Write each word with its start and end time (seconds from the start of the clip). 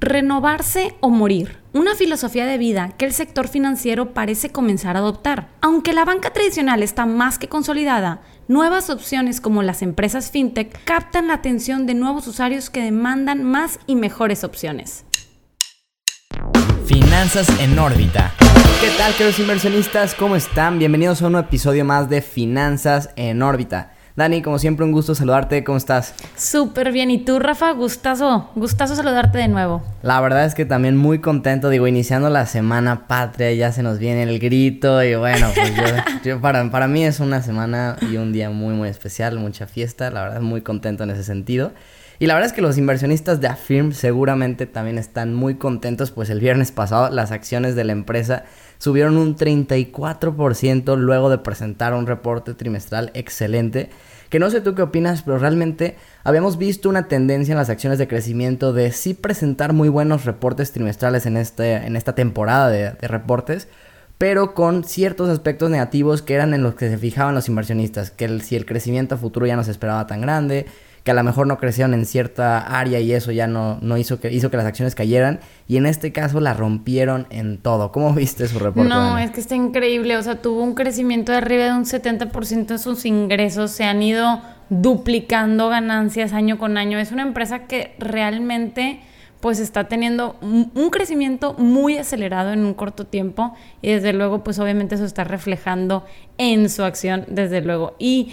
Renovarse 0.00 0.94
o 1.00 1.10
morir. 1.10 1.58
Una 1.72 1.96
filosofía 1.96 2.46
de 2.46 2.56
vida 2.56 2.92
que 2.96 3.04
el 3.04 3.12
sector 3.12 3.48
financiero 3.48 4.14
parece 4.14 4.50
comenzar 4.50 4.94
a 4.94 5.00
adoptar. 5.00 5.48
Aunque 5.60 5.92
la 5.92 6.04
banca 6.04 6.32
tradicional 6.32 6.84
está 6.84 7.04
más 7.04 7.36
que 7.36 7.48
consolidada, 7.48 8.20
nuevas 8.46 8.90
opciones 8.90 9.40
como 9.40 9.64
las 9.64 9.82
empresas 9.82 10.30
fintech 10.30 10.84
captan 10.84 11.26
la 11.26 11.34
atención 11.34 11.86
de 11.86 11.94
nuevos 11.94 12.28
usuarios 12.28 12.70
que 12.70 12.80
demandan 12.80 13.42
más 13.42 13.80
y 13.88 13.96
mejores 13.96 14.44
opciones. 14.44 15.04
Finanzas 16.86 17.48
en 17.58 17.76
órbita. 17.76 18.32
¿Qué 18.80 18.90
tal, 18.96 19.12
queridos 19.14 19.40
inversionistas? 19.40 20.14
¿Cómo 20.14 20.36
están? 20.36 20.78
Bienvenidos 20.78 21.22
a 21.22 21.26
un 21.26 21.34
episodio 21.34 21.84
más 21.84 22.08
de 22.08 22.22
Finanzas 22.22 23.10
en 23.16 23.42
órbita. 23.42 23.97
Dani, 24.18 24.42
como 24.42 24.58
siempre, 24.58 24.84
un 24.84 24.90
gusto 24.90 25.14
saludarte. 25.14 25.62
¿Cómo 25.62 25.78
estás? 25.78 26.12
Súper 26.36 26.90
bien. 26.90 27.08
¿Y 27.08 27.18
tú, 27.18 27.38
Rafa? 27.38 27.70
Gustazo, 27.70 28.50
gustazo 28.56 28.96
saludarte 28.96 29.38
de 29.38 29.46
nuevo. 29.46 29.80
La 30.02 30.20
verdad 30.20 30.44
es 30.44 30.56
que 30.56 30.64
también 30.64 30.96
muy 30.96 31.20
contento. 31.20 31.68
Digo, 31.70 31.86
iniciando 31.86 32.28
la 32.28 32.44
semana 32.44 33.06
patria, 33.06 33.52
ya 33.52 33.70
se 33.70 33.84
nos 33.84 34.00
viene 34.00 34.24
el 34.24 34.40
grito. 34.40 35.04
Y 35.04 35.14
bueno, 35.14 35.46
pues 35.54 35.72
yo, 36.24 36.40
para, 36.40 36.68
para 36.68 36.88
mí 36.88 37.04
es 37.04 37.20
una 37.20 37.42
semana 37.42 37.96
y 38.00 38.16
un 38.16 38.32
día 38.32 38.50
muy, 38.50 38.74
muy 38.74 38.88
especial, 38.88 39.38
mucha 39.38 39.68
fiesta. 39.68 40.10
La 40.10 40.24
verdad, 40.24 40.40
muy 40.40 40.62
contento 40.62 41.04
en 41.04 41.10
ese 41.10 41.22
sentido. 41.22 41.70
Y 42.18 42.26
la 42.26 42.34
verdad 42.34 42.48
es 42.48 42.52
que 42.52 42.62
los 42.62 42.76
inversionistas 42.76 43.40
de 43.40 43.46
Affirm 43.46 43.92
seguramente 43.92 44.66
también 44.66 44.98
están 44.98 45.32
muy 45.32 45.54
contentos, 45.54 46.10
pues 46.10 46.28
el 46.30 46.40
viernes 46.40 46.72
pasado 46.72 47.08
las 47.10 47.30
acciones 47.30 47.76
de 47.76 47.84
la 47.84 47.92
empresa 47.92 48.42
subieron 48.78 49.16
un 49.16 49.36
34% 49.36 50.96
luego 50.96 51.30
de 51.30 51.38
presentar 51.38 51.94
un 51.94 52.06
reporte 52.06 52.54
trimestral 52.54 53.10
excelente. 53.14 53.90
Que 54.30 54.38
no 54.38 54.50
sé 54.50 54.60
tú 54.60 54.74
qué 54.74 54.82
opinas, 54.82 55.22
pero 55.22 55.38
realmente 55.38 55.96
habíamos 56.22 56.58
visto 56.58 56.88
una 56.88 57.08
tendencia 57.08 57.52
en 57.52 57.58
las 57.58 57.70
acciones 57.70 57.98
de 57.98 58.08
crecimiento 58.08 58.72
de 58.72 58.92
sí 58.92 59.14
presentar 59.14 59.72
muy 59.72 59.88
buenos 59.88 60.24
reportes 60.26 60.72
trimestrales 60.72 61.26
en, 61.26 61.36
este, 61.36 61.74
en 61.74 61.96
esta 61.96 62.14
temporada 62.14 62.68
de, 62.68 62.90
reportes, 63.08 63.68
pero 64.18 64.52
con 64.52 64.84
ciertos 64.84 65.30
aspectos 65.30 65.70
negativos 65.70 66.22
que 66.22 66.34
eran 66.34 66.52
en 66.52 66.62
los 66.62 66.74
que 66.74 66.90
se 66.90 66.98
fijaban 66.98 67.34
los 67.34 67.48
inversionistas, 67.48 68.10
que 68.10 68.40
si 68.40 68.56
el 68.56 68.66
crecimiento 68.66 69.14
a 69.14 69.18
futuro 69.18 69.46
ya 69.46 69.56
no 69.56 69.64
se 69.64 69.70
esperaba 69.70 70.06
tan 70.06 70.20
grande, 70.20 70.66
que 71.08 71.12
a 71.12 71.14
lo 71.14 71.24
mejor 71.24 71.46
no 71.46 71.56
crecieron 71.56 71.94
en 71.94 72.04
cierta 72.04 72.58
área 72.58 73.00
y 73.00 73.14
eso 73.14 73.32
ya 73.32 73.46
no, 73.46 73.78
no 73.80 73.96
hizo, 73.96 74.20
que, 74.20 74.30
hizo 74.30 74.50
que 74.50 74.58
las 74.58 74.66
acciones 74.66 74.94
cayeran. 74.94 75.40
Y 75.66 75.78
en 75.78 75.86
este 75.86 76.12
caso 76.12 76.38
la 76.38 76.52
rompieron 76.52 77.26
en 77.30 77.56
todo. 77.56 77.92
¿Cómo 77.92 78.12
viste 78.14 78.46
su 78.46 78.58
reporte? 78.58 78.90
No, 78.90 79.16
es 79.16 79.30
que 79.30 79.40
está 79.40 79.54
increíble. 79.54 80.18
O 80.18 80.22
sea, 80.22 80.42
tuvo 80.42 80.62
un 80.62 80.74
crecimiento 80.74 81.32
de 81.32 81.38
arriba 81.38 81.64
de 81.64 81.72
un 81.72 81.86
70% 81.86 82.66
de 82.66 82.78
sus 82.78 83.06
ingresos. 83.06 83.70
Se 83.70 83.84
han 83.84 84.02
ido 84.02 84.42
duplicando 84.68 85.70
ganancias 85.70 86.34
año 86.34 86.58
con 86.58 86.76
año. 86.76 86.98
Es 86.98 87.10
una 87.10 87.22
empresa 87.22 87.60
que 87.60 87.94
realmente 87.98 89.00
pues 89.40 89.60
está 89.60 89.84
teniendo 89.84 90.36
un 90.42 90.90
crecimiento 90.90 91.54
muy 91.54 91.96
acelerado 91.96 92.52
en 92.52 92.66
un 92.66 92.74
corto 92.74 93.06
tiempo 93.06 93.54
y 93.80 93.92
desde 93.92 94.12
luego 94.12 94.44
pues 94.44 94.58
obviamente 94.58 94.96
eso 94.96 95.06
está 95.06 95.24
reflejando 95.24 96.04
en 96.36 96.68
su 96.68 96.82
acción 96.82 97.24
desde 97.28 97.62
luego 97.62 97.94
y 97.98 98.32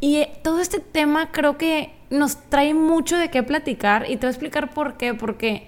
y 0.00 0.16
eh, 0.16 0.32
todo 0.42 0.60
este 0.60 0.80
tema 0.80 1.30
creo 1.30 1.58
que 1.58 1.90
nos 2.10 2.36
trae 2.48 2.74
mucho 2.74 3.16
de 3.16 3.30
qué 3.30 3.42
platicar 3.42 4.04
y 4.08 4.16
te 4.16 4.26
voy 4.26 4.28
a 4.28 4.30
explicar 4.30 4.70
por 4.70 4.96
qué, 4.96 5.14
porque 5.14 5.66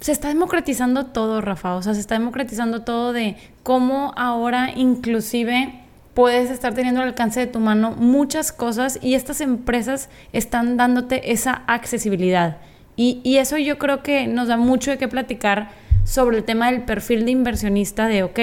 se 0.00 0.12
está 0.12 0.28
democratizando 0.28 1.06
todo, 1.06 1.40
Rafa, 1.40 1.74
o 1.74 1.82
sea, 1.82 1.94
se 1.94 2.00
está 2.00 2.14
democratizando 2.14 2.82
todo 2.82 3.12
de 3.12 3.36
cómo 3.62 4.12
ahora 4.16 4.70
inclusive 4.74 5.82
puedes 6.14 6.50
estar 6.50 6.74
teniendo 6.74 7.02
al 7.02 7.08
alcance 7.08 7.40
de 7.40 7.46
tu 7.46 7.60
mano 7.60 7.90
muchas 7.92 8.52
cosas 8.52 8.98
y 9.02 9.14
estas 9.14 9.40
empresas 9.40 10.08
están 10.32 10.76
dándote 10.76 11.32
esa 11.32 11.62
accesibilidad. 11.66 12.58
Y, 12.94 13.20
y 13.22 13.36
eso 13.36 13.58
yo 13.58 13.78
creo 13.78 14.02
que 14.02 14.26
nos 14.26 14.48
da 14.48 14.56
mucho 14.56 14.90
de 14.90 14.96
qué 14.96 15.08
platicar 15.08 15.70
sobre 16.04 16.38
el 16.38 16.44
tema 16.44 16.70
del 16.70 16.82
perfil 16.82 17.26
de 17.26 17.32
inversionista 17.32 18.06
de, 18.06 18.22
ok, 18.22 18.38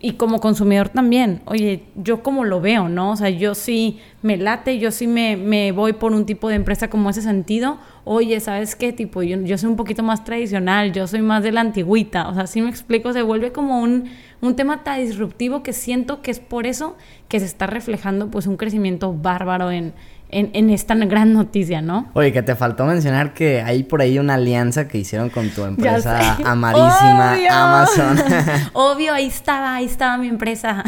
y 0.00 0.12
como 0.12 0.40
consumidor 0.40 0.90
también, 0.90 1.40
oye, 1.46 1.84
yo 1.94 2.22
como 2.22 2.44
lo 2.44 2.60
veo, 2.60 2.88
¿no? 2.88 3.12
O 3.12 3.16
sea, 3.16 3.30
yo 3.30 3.54
sí 3.54 3.98
me 4.22 4.36
late, 4.36 4.78
yo 4.78 4.90
sí 4.90 5.06
me, 5.06 5.36
me 5.36 5.72
voy 5.72 5.94
por 5.94 6.12
un 6.12 6.26
tipo 6.26 6.48
de 6.48 6.56
empresa 6.56 6.90
como 6.90 7.10
ese 7.10 7.22
sentido. 7.22 7.78
Oye, 8.04 8.38
¿sabes 8.40 8.76
qué? 8.76 8.92
Tipo, 8.92 9.22
yo, 9.22 9.40
yo 9.40 9.56
soy 9.56 9.70
un 9.70 9.76
poquito 9.76 10.02
más 10.02 10.24
tradicional, 10.24 10.92
yo 10.92 11.06
soy 11.06 11.22
más 11.22 11.42
de 11.42 11.52
la 11.52 11.62
antigüita. 11.62 12.28
O 12.28 12.34
sea, 12.34 12.46
sí 12.46 12.60
me 12.60 12.68
explico, 12.68 13.12
se 13.12 13.22
vuelve 13.22 13.52
como 13.52 13.80
un, 13.80 14.10
un 14.42 14.56
tema 14.56 14.84
tan 14.84 15.00
disruptivo 15.00 15.62
que 15.62 15.72
siento 15.72 16.20
que 16.20 16.30
es 16.30 16.38
por 16.38 16.66
eso 16.66 16.96
que 17.28 17.40
se 17.40 17.46
está 17.46 17.66
reflejando 17.66 18.30
pues 18.30 18.46
un 18.46 18.56
crecimiento 18.56 19.14
bárbaro 19.14 19.70
en, 19.70 19.94
en, 20.34 20.70
esta 20.70 20.94
gran 20.94 21.32
noticia, 21.32 21.80
¿no? 21.80 22.10
Oye, 22.14 22.32
que 22.32 22.42
te 22.42 22.54
faltó 22.54 22.84
mencionar 22.84 23.34
que 23.34 23.62
hay 23.62 23.84
por 23.84 24.00
ahí 24.00 24.18
una 24.18 24.34
alianza 24.34 24.88
que 24.88 24.98
hicieron 24.98 25.30
con 25.30 25.50
tu 25.50 25.64
empresa 25.64 26.36
amadísima, 26.44 27.36
Amazon. 27.50 28.18
Obvio, 28.72 29.14
ahí 29.14 29.26
estaba, 29.26 29.76
ahí 29.76 29.84
estaba 29.84 30.16
mi 30.18 30.28
empresa. 30.28 30.82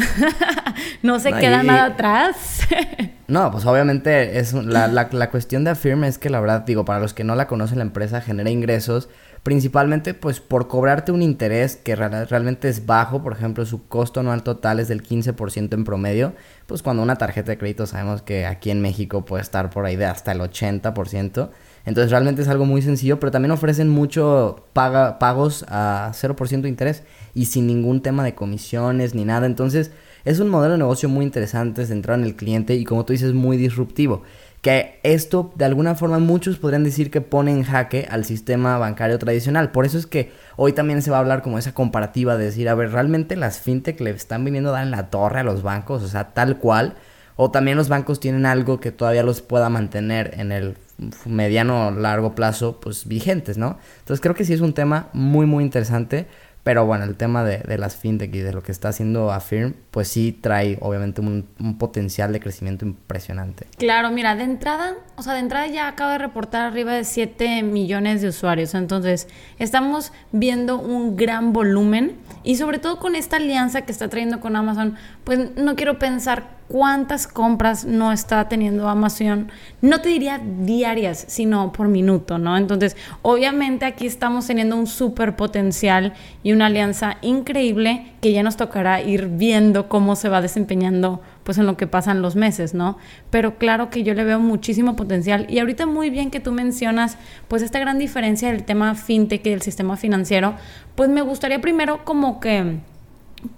no 1.01 1.19
se 1.19 1.31
queda 1.33 1.63
nada 1.63 1.85
atrás. 1.85 2.67
no, 3.27 3.51
pues 3.51 3.65
obviamente 3.65 4.39
es 4.39 4.53
la, 4.53 4.87
la, 4.87 5.09
la 5.11 5.29
cuestión 5.29 5.63
de 5.63 5.71
Affirm 5.71 6.03
es 6.03 6.17
que 6.17 6.29
la 6.29 6.39
verdad, 6.39 6.65
digo, 6.65 6.85
para 6.85 6.99
los 6.99 7.13
que 7.13 7.23
no 7.23 7.35
la 7.35 7.47
conocen, 7.47 7.77
la 7.77 7.85
empresa 7.85 8.21
genera 8.21 8.49
ingresos 8.49 9.09
principalmente 9.47 10.13
pues 10.13 10.41
por 10.41 10.67
cobrarte 10.67 11.13
un 11.13 11.21
interés 11.21 11.77
que 11.77 11.95
realmente 11.95 12.67
es 12.67 12.85
bajo, 12.85 13.23
por 13.23 13.31
ejemplo 13.31 13.65
su 13.65 13.87
costo 13.87 14.19
anual 14.19 14.43
total 14.43 14.81
es 14.81 14.89
del 14.89 15.01
15% 15.01 15.73
en 15.73 15.85
promedio, 15.85 16.33
pues 16.65 16.83
cuando 16.83 17.01
una 17.01 17.15
tarjeta 17.15 17.51
de 17.51 17.57
crédito 17.57 17.87
sabemos 17.87 18.21
que 18.21 18.45
aquí 18.45 18.71
en 18.71 18.81
México 18.81 19.23
puede 19.23 19.41
estar 19.41 19.69
por 19.69 19.85
ahí 19.85 19.95
de 19.95 20.03
hasta 20.03 20.33
el 20.33 20.41
80%, 20.41 21.49
entonces 21.85 22.11
realmente 22.11 22.41
es 22.41 22.49
algo 22.49 22.65
muy 22.65 22.81
sencillo, 22.81 23.21
pero 23.21 23.31
también 23.31 23.51
ofrecen 23.51 23.87
mucho 23.87 24.65
pagos 24.73 25.63
a 25.69 26.11
0% 26.13 26.59
de 26.63 26.67
interés 26.67 27.03
y 27.33 27.45
sin 27.45 27.67
ningún 27.67 28.01
tema 28.01 28.25
de 28.25 28.35
comisiones 28.35 29.15
ni 29.15 29.23
nada, 29.23 29.45
entonces 29.45 29.91
es 30.25 30.41
un 30.41 30.49
modelo 30.49 30.73
de 30.73 30.79
negocio 30.79 31.07
muy 31.07 31.23
interesante, 31.23 31.85
centrado 31.85 32.19
en 32.19 32.25
el 32.25 32.35
cliente 32.35 32.75
y 32.75 32.83
como 32.83 33.05
tú 33.05 33.13
dices 33.13 33.33
muy 33.33 33.55
disruptivo 33.55 34.23
que 34.61 34.99
esto 35.03 35.51
de 35.55 35.65
alguna 35.65 35.95
forma 35.95 36.19
muchos 36.19 36.57
podrían 36.57 36.83
decir 36.83 37.11
que 37.11 37.21
pone 37.21 37.51
en 37.51 37.63
jaque 37.63 38.07
al 38.09 38.25
sistema 38.25 38.77
bancario 38.77 39.19
tradicional. 39.19 39.71
Por 39.71 39.85
eso 39.85 39.97
es 39.97 40.07
que 40.07 40.31
hoy 40.55 40.73
también 40.73 41.01
se 41.01 41.11
va 41.11 41.17
a 41.17 41.19
hablar 41.19 41.41
como 41.41 41.57
esa 41.57 41.73
comparativa 41.73 42.37
de 42.37 42.45
decir, 42.45 42.67
a 42.67 42.75
ver, 42.75 42.91
realmente 42.91 43.35
las 43.35 43.59
fintech 43.59 43.99
le 44.01 44.09
están 44.11 44.43
viniendo 44.43 44.69
a 44.69 44.73
dar 44.73 44.83
en 44.83 44.91
la 44.91 45.09
torre 45.09 45.41
a 45.41 45.43
los 45.43 45.61
bancos, 45.61 46.03
o 46.03 46.07
sea, 46.07 46.33
tal 46.33 46.57
cual, 46.57 46.95
o 47.35 47.51
también 47.51 47.77
los 47.77 47.87
bancos 47.87 48.19
tienen 48.19 48.45
algo 48.45 48.79
que 48.79 48.91
todavía 48.91 49.23
los 49.23 49.41
pueda 49.41 49.69
mantener 49.69 50.33
en 50.37 50.51
el 50.51 50.75
mediano 51.25 51.87
o 51.87 51.91
largo 51.91 52.33
plazo 52.33 52.79
pues 52.81 53.07
vigentes, 53.07 53.57
¿no? 53.57 53.77
Entonces 53.99 54.21
creo 54.21 54.35
que 54.35 54.43
sí 54.43 54.53
es 54.53 54.61
un 54.61 54.73
tema 54.73 55.09
muy 55.13 55.45
muy 55.45 55.63
interesante 55.63 56.25
pero 56.67 56.85
bueno, 56.85 57.05
el 57.05 57.15
tema 57.15 57.45
de, 57.45 57.59
de, 57.59 57.77
las 57.77 57.95
fintech 57.95 58.35
y 58.35 58.39
de 58.39 58.51
lo 58.51 58.61
que 58.61 58.73
está 58.73 58.89
haciendo 58.89 59.31
Affirm, 59.31 59.73
pues 59.89 60.09
sí 60.09 60.33
trae 60.33 60.77
obviamente 60.81 61.21
un, 61.21 61.47
un, 61.61 61.77
potencial 61.77 62.33
de 62.33 62.41
crecimiento 62.41 62.83
impresionante. 62.83 63.67
Claro, 63.77 64.11
mira, 64.11 64.35
de 64.35 64.43
entrada, 64.43 64.95
o 65.15 65.21
sea, 65.21 65.31
de 65.35 65.39
entrada 65.39 65.67
ya 65.67 65.87
acaba 65.87 66.11
de 66.11 66.17
reportar 66.17 66.63
arriba 66.63 66.91
de 66.91 67.05
7 67.05 67.63
millones 67.63 68.21
de 68.21 68.27
usuarios. 68.27 68.73
Entonces, 68.73 69.29
estamos 69.59 70.11
viendo 70.33 70.77
un 70.77 71.15
gran 71.15 71.53
volumen 71.53 72.17
y 72.43 72.57
sobre 72.57 72.79
todo 72.79 72.99
con 72.99 73.15
esta 73.15 73.37
alianza 73.37 73.83
que 73.83 73.93
está 73.93 74.09
trayendo 74.09 74.41
con 74.41 74.57
Amazon, 74.57 74.97
pues 75.23 75.55
no 75.55 75.77
quiero 75.77 75.99
pensar 75.99 76.56
cuántas 76.67 77.27
compras 77.27 77.85
no 77.85 78.11
está 78.11 78.49
teniendo 78.49 78.89
Amazon, 78.89 79.51
no 79.81 80.01
te 80.01 80.09
diría 80.09 80.39
diarias, 80.39 81.25
sino 81.27 81.71
por 81.71 81.87
minuto, 81.87 82.37
¿no? 82.37 82.57
Entonces, 82.57 82.95
obviamente 83.21 83.85
aquí 83.85 84.05
estamos 84.05 84.47
teniendo 84.47 84.75
un 84.75 84.87
súper 84.87 85.35
potencial 85.35 86.13
y 86.43 86.51
una 86.51 86.67
alianza 86.67 87.17
increíble 87.21 88.13
que 88.21 88.33
ya 88.33 88.43
nos 88.43 88.57
tocará 88.57 89.01
ir 89.01 89.27
viendo 89.27 89.87
cómo 89.87 90.15
se 90.15 90.29
va 90.29 90.41
desempeñando 90.41 91.21
pues 91.43 91.57
en 91.57 91.65
lo 91.65 91.77
que 91.77 91.87
pasan 91.87 92.21
los 92.21 92.35
meses, 92.35 92.73
¿no? 92.73 92.97
Pero 93.29 93.57
claro 93.57 93.89
que 93.89 94.03
yo 94.03 94.13
le 94.13 94.25
veo 94.25 94.39
muchísimo 94.39 94.97
potencial 94.97 95.45
y 95.49 95.59
ahorita 95.59 95.85
muy 95.85 96.09
bien 96.09 96.29
que 96.29 96.41
tú 96.41 96.51
mencionas 96.51 97.17
pues 97.47 97.61
esta 97.61 97.79
gran 97.79 97.99
diferencia 97.99 98.51
del 98.51 98.65
tema 98.65 98.95
fintech 98.95 99.45
y 99.45 99.51
del 99.51 99.61
sistema 99.61 99.95
financiero, 99.95 100.55
pues 100.95 101.09
me 101.09 101.21
gustaría 101.21 101.61
primero 101.61 102.03
como 102.03 102.41
que 102.41 102.79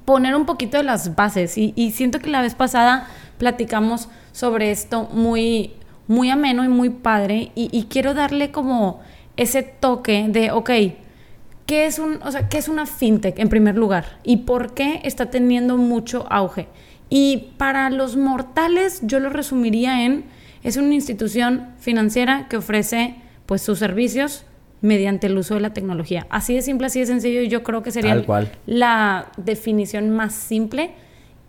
poner 0.06 0.36
un 0.36 0.46
poquito 0.46 0.78
de 0.78 0.84
las 0.84 1.16
bases 1.16 1.58
y, 1.58 1.92
siento 1.92 2.20
que 2.20 2.30
la 2.30 2.42
vez 2.42 2.56
pasada 2.56 3.08
platicamos 3.38 4.10
sobre 4.31 4.72
esto 4.72 5.10
muy, 5.14 5.74
muy 6.08 6.30
ameno 6.30 6.64
y 6.64 6.68
muy 6.68 6.90
padre 6.90 7.52
y, 7.56 7.88
quiero 7.90 8.14
darle 8.14 8.52
como 8.52 9.00
ese 9.38 9.64
toque 9.64 10.28
de, 10.30 10.52
ok, 10.52 10.70
¿qué 11.66 11.86
es, 11.86 12.00
un, 12.00 12.20
o 12.24 12.31
sea, 12.31 12.50
¿qué 12.50 12.58
es 12.58 12.68
una 12.68 12.86
fintech 12.86 13.40
en 13.40 13.50
primer 13.50 13.76
lugar? 13.76 14.20
¿Y 14.24 14.38
por 14.38 14.74
qué 14.74 15.02
está 15.04 15.28
teniendo 15.28 15.78
mucho 15.78 16.26
auge? 16.30 16.68
Y 17.10 17.54
para 17.58 17.90
los 17.90 18.18
mortales 18.18 19.00
yo 19.04 19.20
lo 19.20 19.30
resumiría 19.30 20.06
en, 20.06 20.26
es 20.64 20.78
una 20.78 20.94
institución 20.94 21.70
financiera 21.80 22.48
que 22.50 22.58
ofrece 22.58 23.16
pues 23.46 23.62
sus 23.62 23.80
servicios 23.80 24.46
mediante 24.81 25.28
el 25.28 25.38
uso 25.38 25.56
de 25.56 25.62
la 25.62 25.74
tecnología. 25.74 26.28
Así 26.30 26.56
de 26.56 26.62
simple, 26.62 26.88
así 26.88 27.00
de 27.00 27.06
sencillo, 27.06 27.42
y 27.42 27.48
yo 27.48 27.64
creo 27.64 27.84
que 27.84 27.92
sería 27.92 28.24
la 28.66 29.31
definición 29.38 30.10
más 30.12 30.34
simple. 30.34 30.92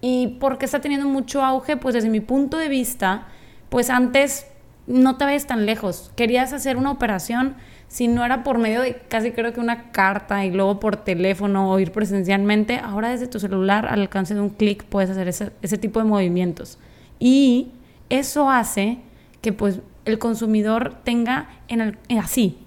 Y 0.00 0.38
porque 0.40 0.64
está 0.64 0.80
teniendo 0.80 1.06
mucho 1.06 1.42
auge, 1.42 1.76
pues 1.76 1.94
desde 1.94 2.08
mi 2.08 2.20
punto 2.20 2.56
de 2.56 2.68
vista, 2.68 3.28
pues 3.68 3.90
antes 3.90 4.46
no 4.86 5.16
te 5.16 5.24
vayas 5.24 5.46
tan 5.46 5.66
lejos. 5.66 6.10
Querías 6.16 6.52
hacer 6.52 6.76
una 6.76 6.90
operación, 6.90 7.54
si 7.88 8.08
no 8.08 8.24
era 8.24 8.42
por 8.42 8.58
medio 8.58 8.80
de 8.80 8.96
casi 9.08 9.32
creo 9.32 9.52
que 9.52 9.60
una 9.60 9.90
carta 9.90 10.44
y 10.44 10.50
luego 10.50 10.80
por 10.80 10.96
teléfono 10.96 11.70
o 11.70 11.78
ir 11.78 11.92
presencialmente, 11.92 12.78
ahora 12.78 13.10
desde 13.10 13.26
tu 13.26 13.38
celular 13.38 13.86
al 13.86 14.00
alcance 14.00 14.34
de 14.34 14.40
un 14.40 14.50
clic 14.50 14.84
puedes 14.84 15.10
hacer 15.10 15.28
ese, 15.28 15.52
ese 15.60 15.76
tipo 15.76 16.00
de 16.00 16.06
movimientos. 16.06 16.78
Y 17.18 17.72
eso 18.08 18.50
hace 18.50 18.98
que 19.40 19.52
pues 19.52 19.80
el 20.04 20.18
consumidor 20.18 20.94
tenga 21.04 21.48
en 21.68 21.80
el, 21.80 21.98
así, 22.18 22.58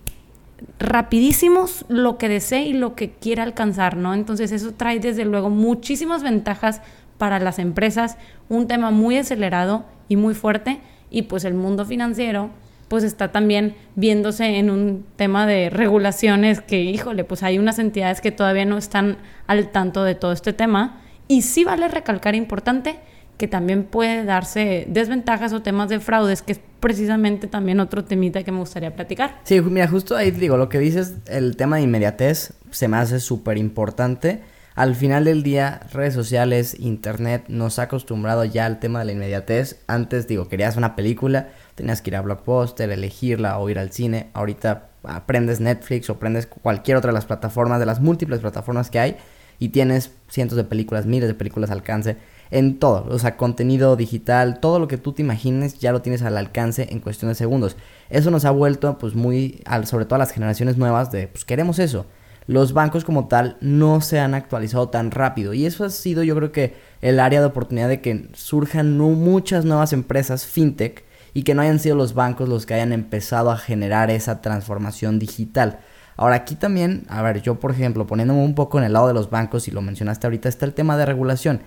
rapidísimos 0.80 1.86
lo 1.90 2.18
que 2.18 2.30
desee 2.30 2.64
y 2.64 2.74
lo 2.74 2.96
que 2.96 3.12
quiera 3.12 3.44
alcanzar, 3.44 3.98
¿no? 3.98 4.14
Entonces 4.14 4.52
eso 4.52 4.74
trae 4.74 5.00
desde 5.00 5.26
luego 5.26 5.50
muchísimas 5.50 6.24
ventajas 6.24 6.82
para 7.18 7.40
las 7.40 7.60
empresas, 7.60 8.18
un 8.50 8.68
tema 8.68 8.92
muy 8.92 9.18
acelerado 9.18 9.86
y 10.10 10.16
muy 10.16 10.34
fuerte 10.34 10.82
y 11.10 11.24
pues 11.24 11.46
el 11.46 11.54
mundo 11.54 11.86
financiero 11.86 12.50
pues 12.88 13.04
está 13.04 13.32
también 13.32 13.76
viéndose 13.96 14.58
en 14.58 14.70
un 14.70 15.06
tema 15.16 15.48
de 15.48 15.70
regulaciones 15.70 16.62
que, 16.62 16.82
híjole, 16.84 17.24
pues 17.24 17.42
hay 17.42 17.58
unas 17.58 17.80
entidades 17.80 18.22
que 18.22 18.32
todavía 18.32 18.66
no 18.66 18.78
están 18.78 19.18
al 19.48 19.72
tanto 19.72 20.04
de 20.04 20.16
todo 20.16 20.32
este 20.32 20.54
tema 20.54 21.02
y 21.28 21.42
sí 21.42 21.64
vale 21.64 21.88
recalcar 21.88 22.36
importante 22.36 23.00
que 23.38 23.48
también 23.48 23.84
puede 23.84 24.26
darse 24.26 24.86
desventajas 24.88 25.54
o 25.54 25.62
temas 25.62 25.90
de 25.90 26.00
fraudes, 26.00 26.42
que 26.42 26.54
es 26.54 26.60
precisamente 26.80 27.48
también 27.48 27.80
otro 27.80 28.04
temita 28.04 28.44
que 28.44 28.52
me 28.52 28.60
gustaría 28.60 28.96
platicar. 28.96 29.40
Sí, 29.44 29.62
mira, 29.62 29.88
justo 29.88 30.16
ahí 30.16 30.32
digo, 30.32 30.58
lo 30.58 30.70
que 30.70 30.80
dices, 30.80 31.16
el 31.28 31.56
tema 31.56 31.78
de 31.78 31.84
inmediatez 31.84 32.54
se 32.72 32.88
me 32.88 32.98
hace 32.98 33.20
súper 33.20 33.58
importante. 33.58 34.42
Al 34.76 34.96
final 34.96 35.26
del 35.26 35.44
día, 35.44 35.82
redes 35.92 36.16
sociales, 36.16 36.76
internet, 36.80 37.46
nos 37.48 37.78
ha 37.78 37.84
acostumbrado 37.84 38.44
ya 38.44 38.66
al 38.66 38.80
tema 38.80 39.00
de 39.00 39.06
la 39.06 39.12
inmediatez. 39.12 39.80
Antes, 39.88 40.28
digo, 40.28 40.48
querías 40.48 40.78
una 40.78 40.96
película, 40.96 41.50
tenías 41.76 42.02
que 42.02 42.10
ir 42.10 42.16
a 42.16 42.22
Blockbuster, 42.22 42.90
elegirla 42.90 43.60
o 43.60 43.70
ir 43.70 43.78
al 43.78 43.92
cine. 43.92 44.30
Ahorita 44.34 44.90
aprendes 45.04 45.60
Netflix 45.60 46.10
o 46.10 46.14
aprendes 46.14 46.48
cualquier 46.48 46.98
otra 46.98 47.10
de 47.10 47.14
las 47.14 47.26
plataformas, 47.26 47.80
de 47.80 47.86
las 47.86 48.02
múltiples 48.02 48.40
plataformas 48.40 48.90
que 48.90 49.00
hay, 49.00 49.18
y 49.60 49.70
tienes 49.70 50.12
cientos 50.28 50.58
de 50.58 50.64
películas, 50.64 51.06
miles 51.06 51.28
de 51.28 51.36
películas 51.36 51.70
al 51.70 51.78
alcance 51.80 52.18
en 52.54 52.78
todo, 52.78 53.08
o 53.10 53.18
sea, 53.18 53.36
contenido 53.36 53.96
digital, 53.96 54.60
todo 54.60 54.78
lo 54.78 54.88
que 54.88 55.00
tú 55.00 55.12
te 55.12 55.24
imagines 55.24 55.80
ya 55.80 55.92
lo 55.92 56.04
tienes 56.04 56.22
al 56.22 56.38
alcance 56.38 56.88
en 56.92 57.00
cuestión 57.00 57.30
de 57.30 57.36
segundos. 57.36 57.76
Eso 58.12 58.30
nos 58.30 58.46
ha 58.46 58.52
vuelto 58.52 59.00
pues 59.00 59.16
muy, 59.16 59.62
al, 59.66 59.88
sobre 59.88 60.06
todo 60.06 60.16
a 60.16 60.20
las 60.20 60.32
generaciones 60.32 60.78
nuevas 60.78 61.12
de, 61.12 61.28
pues 61.28 61.46
queremos 61.46 61.80
eso. 61.80 62.06
Los 62.46 62.74
bancos 62.74 63.06
como 63.06 63.28
tal 63.28 63.58
no 63.60 64.02
se 64.02 64.20
han 64.20 64.36
actualizado 64.36 64.90
tan 64.90 65.10
rápido 65.10 65.56
y 65.56 65.66
eso 65.66 65.84
ha 65.84 65.90
sido 65.90 66.22
yo 66.22 66.36
creo 66.36 66.52
que 66.52 66.76
el 67.02 67.20
área 67.20 67.40
de 67.40 67.48
oportunidad 67.48 67.90
de 67.90 68.02
que 68.02 68.30
surjan 68.34 69.00
muchas 69.00 69.66
nuevas 69.66 69.92
empresas 69.92 70.46
fintech 70.46 71.06
y 71.34 71.42
que 71.42 71.56
no 71.56 71.64
hayan 71.64 71.80
sido 71.80 71.96
los 71.96 72.14
bancos 72.14 72.50
los 72.50 72.68
que 72.68 72.76
hayan 72.76 72.94
empezado 72.94 73.50
a 73.50 73.58
generar 73.58 74.12
esa 74.12 74.42
transformación 74.42 75.18
digital. 75.18 75.80
Ahora 76.18 76.36
aquí 76.36 76.54
también, 76.54 77.06
a 77.10 77.24
ver, 77.24 77.42
yo 77.42 77.56
por 77.60 77.72
ejemplo, 77.72 78.06
poniéndome 78.06 78.44
un 78.44 78.54
poco 78.54 78.78
en 78.78 78.84
el 78.84 78.94
lado 78.94 79.08
de 79.08 79.16
los 79.16 79.32
bancos 79.32 79.68
y 79.68 79.72
lo 79.72 79.82
mencionaste 79.82 80.28
ahorita, 80.28 80.50
está 80.50 80.68
el 80.68 80.74
tema 80.74 80.98
de 80.98 81.08
regulación 81.08 81.62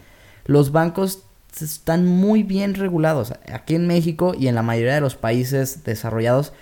los 0.46 0.72
bancos 0.72 1.22
están 1.60 2.06
muy 2.06 2.42
bien 2.42 2.74
regulados. 2.74 3.32
Aquí 3.52 3.74
en 3.74 3.86
México 3.86 4.34
y 4.38 4.48
en 4.48 4.54
la 4.54 4.62
mayoría 4.62 4.94
de 4.94 5.00
los 5.00 5.16
países 5.16 5.84
desarrollados 5.84 6.52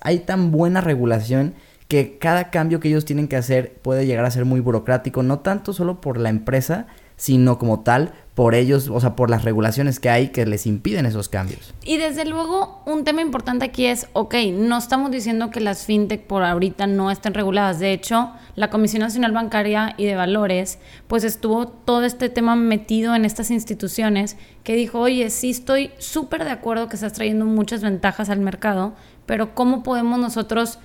hay 0.00 0.20
tan 0.20 0.50
buena 0.50 0.80
regulación 0.80 1.54
que 1.88 2.18
cada 2.18 2.50
cambio 2.50 2.78
que 2.78 2.88
ellos 2.88 3.04
tienen 3.04 3.28
que 3.28 3.36
hacer 3.36 3.74
puede 3.82 4.06
llegar 4.06 4.24
a 4.24 4.30
ser 4.30 4.44
muy 4.44 4.60
burocrático, 4.60 5.22
no 5.22 5.40
tanto 5.40 5.72
solo 5.72 6.00
por 6.00 6.18
la 6.18 6.28
empresa, 6.28 6.86
sino 7.20 7.58
como 7.58 7.80
tal 7.80 8.14
por 8.34 8.54
ellos, 8.54 8.88
o 8.88 8.98
sea, 8.98 9.14
por 9.14 9.28
las 9.28 9.44
regulaciones 9.44 10.00
que 10.00 10.08
hay 10.08 10.28
que 10.28 10.46
les 10.46 10.66
impiden 10.66 11.04
esos 11.04 11.28
cambios. 11.28 11.74
Y 11.84 11.98
desde 11.98 12.24
luego, 12.24 12.82
un 12.86 13.04
tema 13.04 13.20
importante 13.20 13.66
aquí 13.66 13.84
es, 13.84 14.06
ok, 14.14 14.36
no 14.54 14.78
estamos 14.78 15.10
diciendo 15.10 15.50
que 15.50 15.60
las 15.60 15.84
fintech 15.84 16.22
por 16.22 16.42
ahorita 16.42 16.86
no 16.86 17.10
estén 17.10 17.34
reguladas. 17.34 17.78
De 17.78 17.92
hecho, 17.92 18.30
la 18.54 18.70
Comisión 18.70 19.02
Nacional 19.02 19.32
Bancaria 19.32 19.92
y 19.98 20.06
de 20.06 20.14
Valores, 20.14 20.78
pues 21.08 21.22
estuvo 21.22 21.68
todo 21.68 22.04
este 22.04 22.30
tema 22.30 22.56
metido 22.56 23.14
en 23.14 23.26
estas 23.26 23.50
instituciones 23.50 24.38
que 24.64 24.74
dijo, 24.74 25.00
oye, 25.00 25.28
sí 25.28 25.50
estoy 25.50 25.90
súper 25.98 26.44
de 26.44 26.52
acuerdo 26.52 26.88
que 26.88 26.96
estás 26.96 27.12
trayendo 27.12 27.44
muchas 27.44 27.82
ventajas 27.82 28.30
al 28.30 28.40
mercado, 28.40 28.94
pero 29.26 29.54
¿cómo 29.54 29.82
podemos 29.82 30.18
nosotros, 30.18 30.78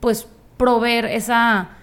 pues, 0.00 0.28
proveer 0.58 1.06
esa 1.06 1.77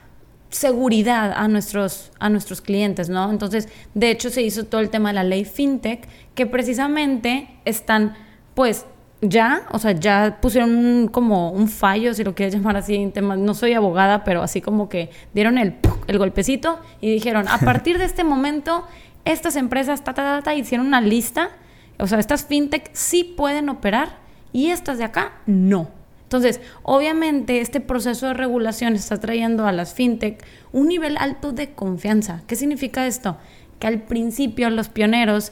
seguridad 0.56 1.34
a 1.36 1.48
nuestros, 1.50 2.12
a 2.18 2.30
nuestros 2.30 2.62
clientes, 2.62 3.10
¿no? 3.10 3.30
Entonces, 3.30 3.68
de 3.94 4.10
hecho, 4.10 4.30
se 4.30 4.42
hizo 4.42 4.64
todo 4.64 4.80
el 4.80 4.90
tema 4.90 5.10
de 5.10 5.16
la 5.16 5.24
ley 5.24 5.44
FinTech, 5.44 6.08
que 6.34 6.46
precisamente 6.46 7.50
están, 7.66 8.16
pues, 8.54 8.86
ya, 9.22 9.68
o 9.72 9.80
sea, 9.80 9.92
ya 9.92 10.38
pusieron 10.42 11.10
como 11.12 11.52
un 11.52 11.68
fallo, 11.68 12.14
si 12.14 12.24
lo 12.24 12.36
quieres 12.36 12.56
llamar 12.56 12.78
así, 12.78 12.96
en 12.96 13.12
temas, 13.12 13.38
no 13.38 13.54
soy 13.54 13.74
abogada, 13.74 14.24
pero 14.24 14.42
así 14.42 14.62
como 14.62 14.88
que 14.88 15.10
dieron 15.34 15.58
el, 15.58 15.76
el 16.08 16.18
golpecito 16.18 16.80
y 17.02 17.12
dijeron, 17.12 17.48
a 17.50 17.60
partir 17.60 17.98
de 17.98 18.06
este 18.06 18.24
momento, 18.24 18.86
estas 19.26 19.58
empresas, 19.58 20.06
ta, 20.06 20.14
ta, 20.14 20.42
ta, 20.42 20.56
hicieron 20.56 20.88
una 20.88 21.02
lista, 21.02 21.50
o 22.00 22.08
sea, 22.08 22.20
estas 22.20 22.46
fintech 22.46 22.92
sí 22.94 23.26
pueden 23.26 23.68
operar 23.68 24.20
y 24.54 24.68
estas 24.68 25.00
de 25.00 25.04
acá 25.04 25.34
no. 25.46 25.90
Entonces, 26.26 26.60
obviamente 26.82 27.62
este 27.62 27.80
proceso 27.80 28.28
de 28.28 28.34
regulación 28.34 28.96
está 28.96 29.20
trayendo 29.20 29.68
a 29.68 29.72
las 29.72 29.94
fintech 29.94 30.44
un 30.72 30.88
nivel 30.88 31.18
alto 31.18 31.52
de 31.52 31.74
confianza. 31.74 32.42
¿Qué 32.48 32.56
significa 32.56 33.06
esto? 33.06 33.38
Que 33.80 33.86
al 33.88 34.02
principio 34.02 34.72
los 34.72 34.90
pioneros, 34.90 35.52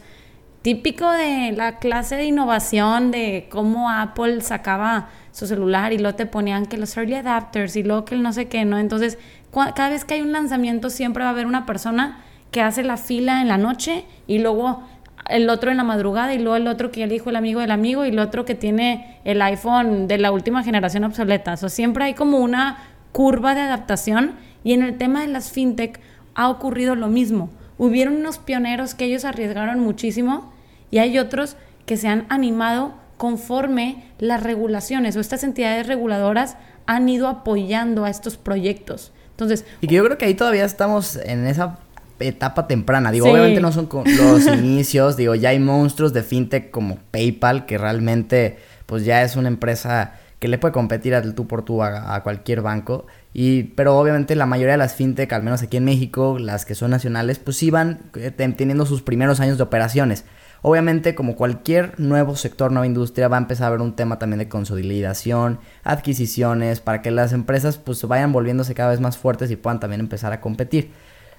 típico 0.63 1.11
de 1.11 1.51
la 1.51 1.77
clase 1.77 2.15
de 2.15 2.25
innovación, 2.25 3.11
de 3.11 3.47
cómo 3.51 3.91
Apple 3.91 4.41
sacaba 4.41 5.09
su 5.31 5.45
celular 5.45 5.93
y 5.93 5.99
luego 5.99 6.15
te 6.15 6.25
ponían 6.25 6.65
que 6.65 6.77
los 6.77 6.97
early 6.97 7.15
adapters 7.15 7.75
y 7.75 7.83
luego 7.83 8.05
que 8.05 8.15
el 8.15 8.23
no 8.23 8.33
sé 8.33 8.47
qué, 8.47 8.65
¿no? 8.65 8.79
Entonces, 8.79 9.19
cada 9.51 9.89
vez 9.89 10.05
que 10.05 10.15
hay 10.15 10.21
un 10.21 10.31
lanzamiento 10.31 10.89
siempre 10.89 11.23
va 11.23 11.29
a 11.29 11.33
haber 11.33 11.45
una 11.45 11.67
persona 11.67 12.23
que 12.49 12.61
hace 12.61 12.83
la 12.83 12.97
fila 12.97 13.41
en 13.41 13.47
la 13.47 13.57
noche 13.57 14.05
y 14.25 14.39
luego 14.39 14.83
el 15.29 15.49
otro 15.49 15.71
en 15.71 15.77
la 15.77 15.83
madrugada 15.83 16.33
y 16.33 16.39
luego 16.39 16.55
el 16.55 16.67
otro 16.67 16.91
que 16.91 17.01
ya 17.01 17.07
dijo 17.07 17.29
el 17.29 17.35
amigo 17.35 17.61
del 17.61 17.71
amigo 17.71 18.05
y 18.05 18.09
el 18.09 18.19
otro 18.19 18.45
que 18.45 18.55
tiene 18.55 19.19
el 19.23 19.41
iPhone 19.41 20.07
de 20.07 20.17
la 20.17 20.31
última 20.31 20.63
generación 20.63 21.03
obsoleta. 21.03 21.53
O 21.53 21.69
siempre 21.69 22.05
hay 22.05 22.13
como 22.13 22.39
una 22.39 22.77
curva 23.11 23.55
de 23.55 23.61
adaptación 23.61 24.35
y 24.63 24.73
en 24.73 24.83
el 24.83 24.97
tema 24.97 25.21
de 25.21 25.27
las 25.27 25.51
fintech 25.51 25.99
ha 26.35 26.49
ocurrido 26.49 26.95
lo 26.95 27.07
mismo. 27.07 27.49
Hubieron 27.77 28.15
unos 28.15 28.37
pioneros 28.37 28.95
que 28.95 29.05
ellos 29.05 29.25
arriesgaron 29.25 29.79
muchísimo 29.79 30.53
y 30.91 30.99
hay 30.99 31.17
otros 31.19 31.57
que 31.85 31.97
se 31.97 32.07
han 32.07 32.25
animado 32.29 32.93
conforme 33.17 34.03
las 34.19 34.43
regulaciones 34.43 35.15
o 35.15 35.19
estas 35.19 35.43
entidades 35.43 35.87
reguladoras 35.87 36.57
han 36.85 37.07
ido 37.07 37.27
apoyando 37.27 38.05
a 38.05 38.09
estos 38.09 38.37
proyectos. 38.37 39.11
Entonces, 39.31 39.65
y 39.81 39.87
que 39.87 39.95
yo 39.95 40.03
creo 40.03 40.17
que 40.17 40.25
ahí 40.25 40.35
todavía 40.35 40.65
estamos 40.65 41.15
en 41.15 41.47
esa 41.47 41.79
etapa 42.19 42.67
temprana. 42.67 43.11
Digo, 43.11 43.29
obviamente 43.29 43.61
no 43.61 43.71
son 43.71 43.89
los 44.05 44.45
inicios, 44.57 45.17
digo, 45.17 45.35
ya 45.35 45.49
hay 45.49 45.59
monstruos 45.59 46.13
de 46.13 46.23
fintech 46.23 46.71
como 46.71 46.97
PayPal, 47.11 47.65
que 47.65 47.77
realmente 47.77 48.57
pues 48.85 49.05
ya 49.05 49.23
es 49.23 49.35
una 49.35 49.47
empresa 49.47 50.13
que 50.39 50.49
le 50.49 50.57
puede 50.57 50.73
competir 50.73 51.15
al 51.15 51.35
tú 51.35 51.47
por 51.47 51.63
tú 51.63 51.81
a, 51.83 52.21
cualquier 52.21 52.61
banco. 52.61 53.07
Y, 53.33 53.63
pero 53.63 53.97
obviamente 53.97 54.35
la 54.35 54.45
mayoría 54.45 54.73
de 54.73 54.77
las 54.77 54.93
fintech, 54.93 55.31
al 55.31 55.41
menos 55.41 55.63
aquí 55.63 55.77
en 55.77 55.85
México, 55.85 56.37
las 56.37 56.65
que 56.65 56.75
son 56.75 56.91
nacionales, 56.91 57.39
pues 57.39 57.55
sí 57.55 57.71
van 57.71 58.01
eh, 58.15 58.29
teniendo 58.29 58.85
sus 58.85 59.01
primeros 59.01 59.39
años 59.39 59.57
de 59.57 59.63
operaciones. 59.63 60.25
Obviamente, 60.61 61.15
como 61.15 61.35
cualquier 61.35 61.97
nuevo 61.97 62.35
sector, 62.35 62.71
nueva 62.71 62.85
industria, 62.85 63.27
va 63.27 63.37
a 63.37 63.39
empezar 63.39 63.65
a 63.65 63.67
haber 63.67 63.81
un 63.81 63.95
tema 63.95 64.19
también 64.19 64.39
de 64.39 64.49
consolidación, 64.49 65.59
adquisiciones, 65.83 66.79
para 66.79 67.01
que 67.01 67.11
las 67.11 67.33
empresas 67.33 67.77
pues 67.77 68.01
vayan 68.05 68.31
volviéndose 68.31 68.73
cada 68.73 68.91
vez 68.91 68.99
más 68.99 69.17
fuertes 69.17 69.51
y 69.51 69.55
puedan 69.55 69.79
también 69.79 69.99
empezar 70.01 70.31
a 70.33 70.41
competir. 70.41 70.91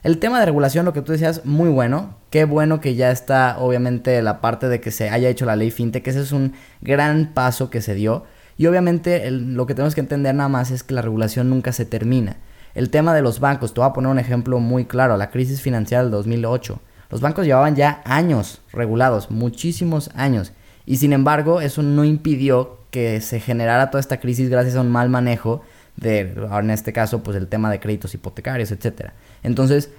El 0.04 0.18
tema 0.18 0.38
de 0.38 0.44
regulación, 0.44 0.84
lo 0.84 0.92
que 0.92 1.00
tú 1.00 1.12
decías, 1.12 1.46
muy 1.46 1.70
bueno. 1.70 2.18
Qué 2.28 2.44
bueno 2.44 2.78
que 2.78 2.94
ya 2.94 3.10
está, 3.10 3.56
obviamente, 3.58 4.20
la 4.20 4.42
parte 4.42 4.68
de 4.68 4.78
que 4.78 4.90
se 4.90 5.08
haya 5.08 5.30
hecho 5.30 5.46
la 5.46 5.56
ley 5.56 5.70
fintech. 5.70 6.06
Ese 6.06 6.20
es 6.20 6.30
un 6.30 6.52
gran 6.82 7.32
paso 7.32 7.70
que 7.70 7.80
se 7.80 7.94
dio. 7.94 8.24
Y 8.58 8.66
obviamente 8.66 9.30
lo 9.30 9.64
que 9.64 9.74
tenemos 9.74 9.94
que 9.94 10.02
entender 10.02 10.34
nada 10.34 10.50
más 10.50 10.70
es 10.70 10.82
que 10.82 10.92
la 10.92 11.00
regulación 11.00 11.48
nunca 11.48 11.72
se 11.72 11.86
termina. 11.86 12.36
El 12.74 12.90
tema 12.90 13.14
de 13.14 13.22
los 13.22 13.40
bancos, 13.40 13.72
te 13.72 13.80
voy 13.80 13.88
a 13.88 13.94
poner 13.94 14.10
un 14.10 14.18
ejemplo 14.18 14.58
muy 14.58 14.84
claro, 14.84 15.16
la 15.16 15.30
crisis 15.30 15.62
financiera 15.62 16.02
del 16.02 16.12
2008. 16.12 16.80
Los 17.08 17.22
bancos 17.22 17.46
llevaban 17.46 17.74
ya 17.74 18.02
años 18.04 18.60
regulados, 18.74 19.30
muchísimos 19.30 20.10
años. 20.14 20.52
Y 20.84 20.98
sin 20.98 21.14
embargo, 21.14 21.62
eso 21.62 21.82
no 21.82 22.04
impidió 22.04 22.76
que 22.90 23.22
se 23.22 23.40
generara 23.40 23.90
toda 23.90 24.00
esta 24.00 24.20
crisis 24.20 24.50
gracias 24.50 24.76
a 24.76 24.82
un 24.82 24.92
mal 24.92 25.08
manejo 25.08 25.62
de, 25.96 26.34
en 26.60 26.70
este 26.70 26.92
caso, 26.92 27.22
pues 27.22 27.36
el 27.36 27.48
tema 27.48 27.70
de 27.70 27.80
créditos 27.80 28.14
hipotecarios, 28.14 28.72
etcétera. 28.72 29.14
Entonces, 29.42 29.90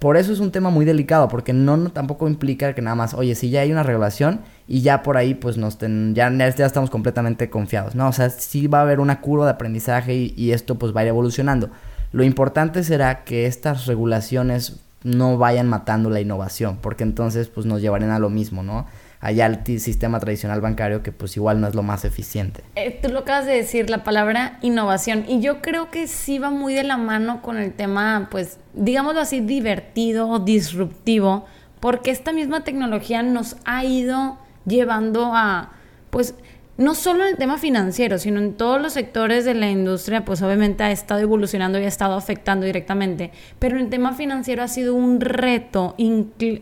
por 0.00 0.16
eso 0.16 0.32
es 0.32 0.40
un 0.40 0.52
tema 0.52 0.70
muy 0.70 0.84
delicado, 0.84 1.28
porque 1.28 1.52
no, 1.52 1.90
tampoco 1.90 2.28
implica 2.28 2.74
que 2.74 2.82
nada 2.82 2.94
más, 2.94 3.14
oye, 3.14 3.34
si 3.34 3.50
ya 3.50 3.60
hay 3.60 3.72
una 3.72 3.82
regulación 3.82 4.40
y 4.68 4.82
ya 4.82 5.02
por 5.02 5.16
ahí 5.16 5.34
pues 5.34 5.56
nos 5.56 5.78
ya, 5.78 6.30
ya 6.30 6.66
estamos 6.66 6.90
completamente 6.90 7.50
confiados, 7.50 7.94
¿no? 7.94 8.08
O 8.08 8.12
sea, 8.12 8.30
sí 8.30 8.66
va 8.66 8.78
a 8.78 8.82
haber 8.82 9.00
una 9.00 9.20
curva 9.20 9.46
de 9.46 9.52
aprendizaje 9.52 10.14
y, 10.14 10.34
y 10.36 10.52
esto 10.52 10.76
pues 10.76 10.94
va 10.94 11.00
a 11.00 11.04
ir 11.04 11.08
evolucionando. 11.08 11.70
Lo 12.12 12.24
importante 12.24 12.84
será 12.84 13.24
que 13.24 13.46
estas 13.46 13.86
regulaciones 13.86 14.80
no 15.04 15.38
vayan 15.38 15.68
matando 15.68 16.10
la 16.10 16.20
innovación, 16.20 16.78
porque 16.80 17.04
entonces 17.04 17.48
pues 17.48 17.66
nos 17.66 17.80
llevarían 17.80 18.10
a 18.10 18.18
lo 18.18 18.30
mismo, 18.30 18.62
¿no? 18.62 18.86
Allá 19.22 19.46
el 19.46 19.80
sistema 19.80 20.18
tradicional 20.18 20.60
bancario 20.60 21.02
que 21.02 21.12
pues 21.12 21.36
igual 21.36 21.60
no 21.60 21.68
es 21.68 21.74
lo 21.76 21.84
más 21.84 22.04
eficiente. 22.04 22.62
Eh, 22.74 22.98
tú 23.00 23.08
lo 23.08 23.20
acabas 23.20 23.46
de 23.46 23.52
decir, 23.52 23.88
la 23.88 24.02
palabra 24.02 24.58
innovación, 24.62 25.24
y 25.28 25.40
yo 25.40 25.62
creo 25.62 25.90
que 25.90 26.08
sí 26.08 26.40
va 26.40 26.50
muy 26.50 26.74
de 26.74 26.82
la 26.82 26.96
mano 26.96 27.40
con 27.40 27.56
el 27.56 27.72
tema, 27.72 28.28
pues, 28.30 28.58
digámoslo 28.74 29.20
así, 29.20 29.40
divertido 29.40 30.28
o 30.28 30.40
disruptivo, 30.40 31.46
porque 31.78 32.10
esta 32.10 32.32
misma 32.32 32.64
tecnología 32.64 33.22
nos 33.22 33.56
ha 33.64 33.84
ido 33.84 34.38
llevando 34.66 35.30
a, 35.34 35.70
pues, 36.10 36.34
no 36.78 36.94
solo 36.94 37.24
en 37.24 37.30
el 37.30 37.36
tema 37.36 37.58
financiero, 37.58 38.18
sino 38.18 38.40
en 38.40 38.54
todos 38.54 38.80
los 38.80 38.94
sectores 38.94 39.44
de 39.44 39.54
la 39.54 39.70
industria, 39.70 40.24
pues 40.24 40.40
obviamente 40.42 40.82
ha 40.82 40.90
estado 40.90 41.20
evolucionando 41.20 41.78
y 41.78 41.84
ha 41.84 41.88
estado 41.88 42.14
afectando 42.14 42.64
directamente. 42.66 43.30
Pero 43.58 43.76
en 43.76 43.84
el 43.84 43.90
tema 43.90 44.14
financiero 44.14 44.62
ha 44.62 44.68
sido 44.68 44.94
un 44.94 45.20
reto, 45.20 45.94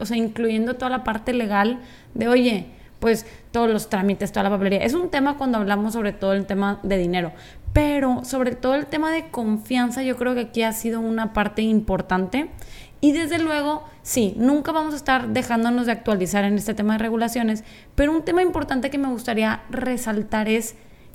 o 0.01 0.07
sea, 0.07 0.17
incluyendo 0.17 0.75
toda 0.75 0.91
la 0.91 1.05
parte 1.05 1.33
legal 1.33 1.81
de, 2.15 2.29
oye, 2.29 2.67
pues 2.99 3.25
todos 3.51 3.71
los 3.71 3.89
trámites, 3.89 4.31
toda 4.33 4.45
la 4.45 4.51
papelería. 4.51 4.85
Es 4.85 4.95
un 4.95 5.11
tema 5.11 5.37
cuando 5.37 5.59
hablamos 5.59 5.95
sobre 5.95 6.13
todo 6.13 6.35
el 6.35 6.47
tema 6.47 6.81
de 6.83 6.99
dinero, 6.99 7.33
pero 7.73 8.25
sobre 8.25 8.55
todo 8.55 8.75
el 8.75 8.87
tema 8.87 9.11
de 9.13 9.29
confianza, 9.31 10.03
yo 10.03 10.17
creo 10.17 10.35
que 10.35 10.41
aquí 10.41 10.63
ha 10.63 10.73
sido 10.73 11.01
una 11.01 11.33
parte 11.33 11.63
importante. 11.63 12.51
Y 13.01 13.13
desde 13.13 13.39
luego, 13.39 13.85
sí, 14.03 14.35
nunca 14.37 14.73
vamos 14.73 14.93
a 14.93 14.99
estar 14.99 15.29
dejándonos 15.29 15.87
de 15.87 15.93
actualizar 15.93 16.45
en 16.45 16.57
este 16.57 16.75
tema 16.75 16.95
de 16.95 16.99
regulaciones, 16.99 17.65
pero 17.95 18.13
un 18.13 18.23
tema 18.23 18.43
importante 18.43 18.91
que 18.91 18.99
me 18.99 19.09
gustaría 19.09 19.63
resaltar 19.71 20.49
es 20.49 20.75